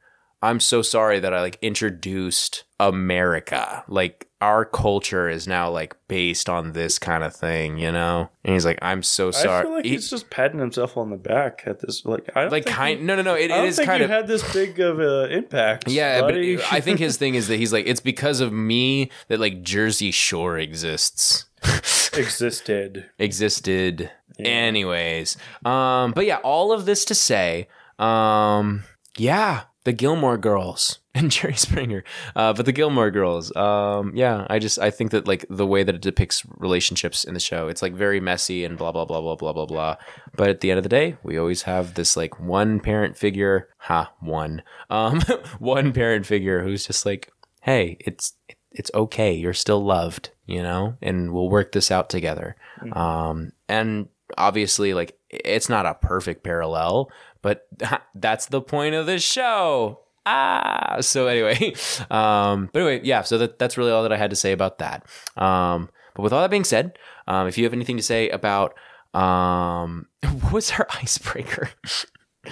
[0.42, 6.48] I'm so sorry that I like introduced America like our culture is now like based
[6.48, 9.72] on this kind of thing you know and he's like I'm so sorry I feel
[9.72, 12.04] like He- he's just patting himself on the back at this.
[12.04, 13.76] Like, I don't like think kind you- no no no it, I it don't is
[13.76, 15.88] think kind you of had this big of an impact.
[15.88, 16.56] Yeah, buddy.
[16.56, 19.62] but I think his thing is that he's like, it's because of me that like
[19.62, 21.46] Jersey Shore exists.
[22.16, 23.08] existed.
[23.18, 24.10] Existed.
[24.38, 24.48] Yeah.
[24.48, 25.36] Anyways.
[25.64, 27.68] Um, but yeah, all of this to say,
[27.98, 28.82] um,
[29.16, 32.04] yeah, the Gilmore girls and Jerry Springer.
[32.34, 35.82] Uh, but the Gilmore girls, um, yeah, I just I think that like the way
[35.82, 39.20] that it depicts relationships in the show, it's like very messy and blah blah blah
[39.20, 39.96] blah blah blah blah.
[40.36, 43.68] But at the end of the day, we always have this like one parent figure,
[43.78, 45.20] ha, one, um,
[45.58, 47.30] one parent figure who's just like,
[47.60, 48.34] hey, it's
[48.70, 52.56] it's okay, you're still loved, you know, and we'll work this out together.
[52.92, 54.08] Um, and
[54.38, 57.10] obviously, like it's not a perfect parallel,
[57.42, 57.66] but
[58.14, 60.00] that's the point of the show.
[60.24, 61.74] Ah, so anyway,
[62.10, 63.22] um, but anyway, yeah.
[63.22, 65.04] So that that's really all that I had to say about that.
[65.36, 68.74] Um, but with all that being said, um, if you have anything to say about
[69.14, 71.70] um, what was our icebreaker?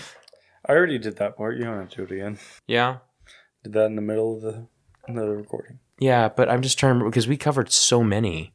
[0.66, 1.56] I already did that part.
[1.56, 2.38] You don't have to do it again.
[2.66, 2.98] yeah,
[3.64, 4.66] Did that in the middle of the
[5.12, 5.78] the recording.
[5.98, 6.28] yeah.
[6.28, 8.52] But I'm just trying to because we covered so many.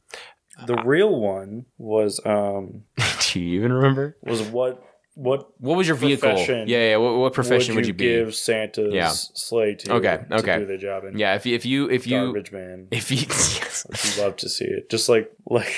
[0.68, 2.84] The real one was um
[3.32, 4.18] Do you even remember?
[4.22, 4.82] was what
[5.16, 6.38] what What was your vehicle?
[6.38, 6.98] Yeah, yeah.
[6.98, 8.06] What, what profession would you, be?
[8.06, 9.10] give Santa's Yeah.
[9.10, 10.60] sleigh to Okay, to okay.
[10.60, 12.88] do the job in Yeah, if you if you if you garbage man?
[12.92, 13.86] if you yes.
[14.18, 14.90] I'd love to see it.
[14.90, 15.74] Just like like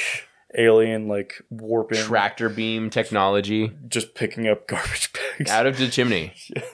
[0.57, 5.51] alien like warping tractor beam technology just picking up garbage bags.
[5.51, 6.33] out of the chimney.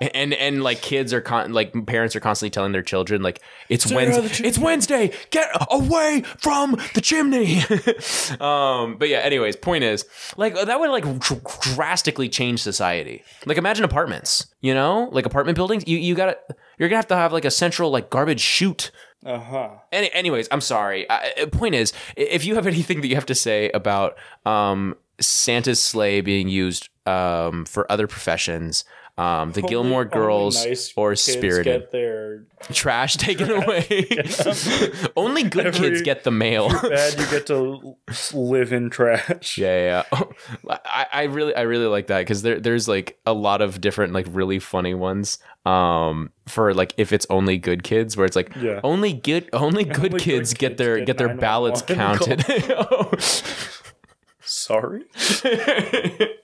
[0.00, 3.84] And and like kids are con- like parents are constantly telling their children like it's
[3.84, 7.58] Stay Wednesday it's Wednesday get away from the chimney.
[8.40, 10.06] um but yeah anyways point is
[10.38, 11.42] like that would like dr-
[11.74, 13.22] drastically change society.
[13.44, 15.10] Like imagine apartments, you know?
[15.12, 17.50] Like apartment buildings you you got to you're going to have to have like a
[17.50, 18.90] central like garbage chute
[19.24, 19.68] uh-huh.
[19.92, 21.08] Any, anyways, I'm sorry.
[21.10, 24.96] I, I- point is, if you have anything that you have to say about um,
[25.20, 28.84] Santa's sleigh being used um, for other professions,
[29.20, 34.06] um, the Gilmore Girls only nice or Spirited, get their trash taken away.
[35.16, 36.68] Only good Every- kids get the mail.
[36.68, 37.96] bad you get to
[38.34, 39.58] live in trash.
[39.58, 40.18] Yeah, yeah.
[40.66, 40.78] yeah.
[40.86, 44.12] I, I really, I really like that because there, there's like a lot of different,
[44.14, 45.38] like really funny ones.
[45.66, 48.80] Um, for like if it's only good kids, where it's like Yeah.
[48.82, 52.40] only good, only good good kids get their get get their ballots counted.
[54.50, 55.04] Sorry.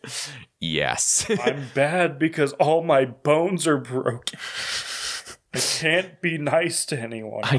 [0.60, 1.26] yes.
[1.42, 4.38] I'm bad because all my bones are broken.
[5.52, 7.42] I can't be nice to anyone.
[7.44, 7.56] I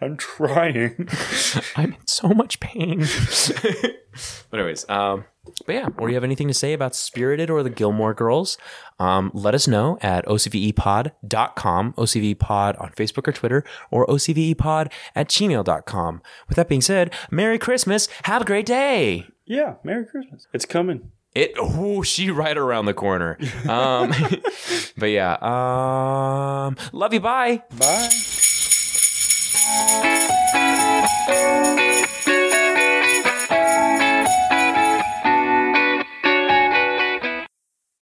[0.00, 1.08] I I'm trying.
[1.76, 3.00] I'm in so much pain.
[4.50, 5.24] but anyways, um,
[5.66, 8.58] but yeah, or you have anything to say about Spirited or the Gilmore Girls?
[8.98, 16.22] Um, let us know at ocvepod.com, ocvepod on Facebook or Twitter, or ocvepod at gmail.com.
[16.48, 18.08] With that being said, Merry Christmas.
[18.24, 19.26] Have a great day.
[19.46, 20.46] Yeah, Merry Christmas.
[20.52, 21.12] It's coming.
[21.34, 23.38] It oh she right around the corner.
[23.68, 24.12] Um,
[24.96, 27.20] but yeah, um, love you.
[27.20, 27.62] Bye.
[27.78, 28.08] Bye.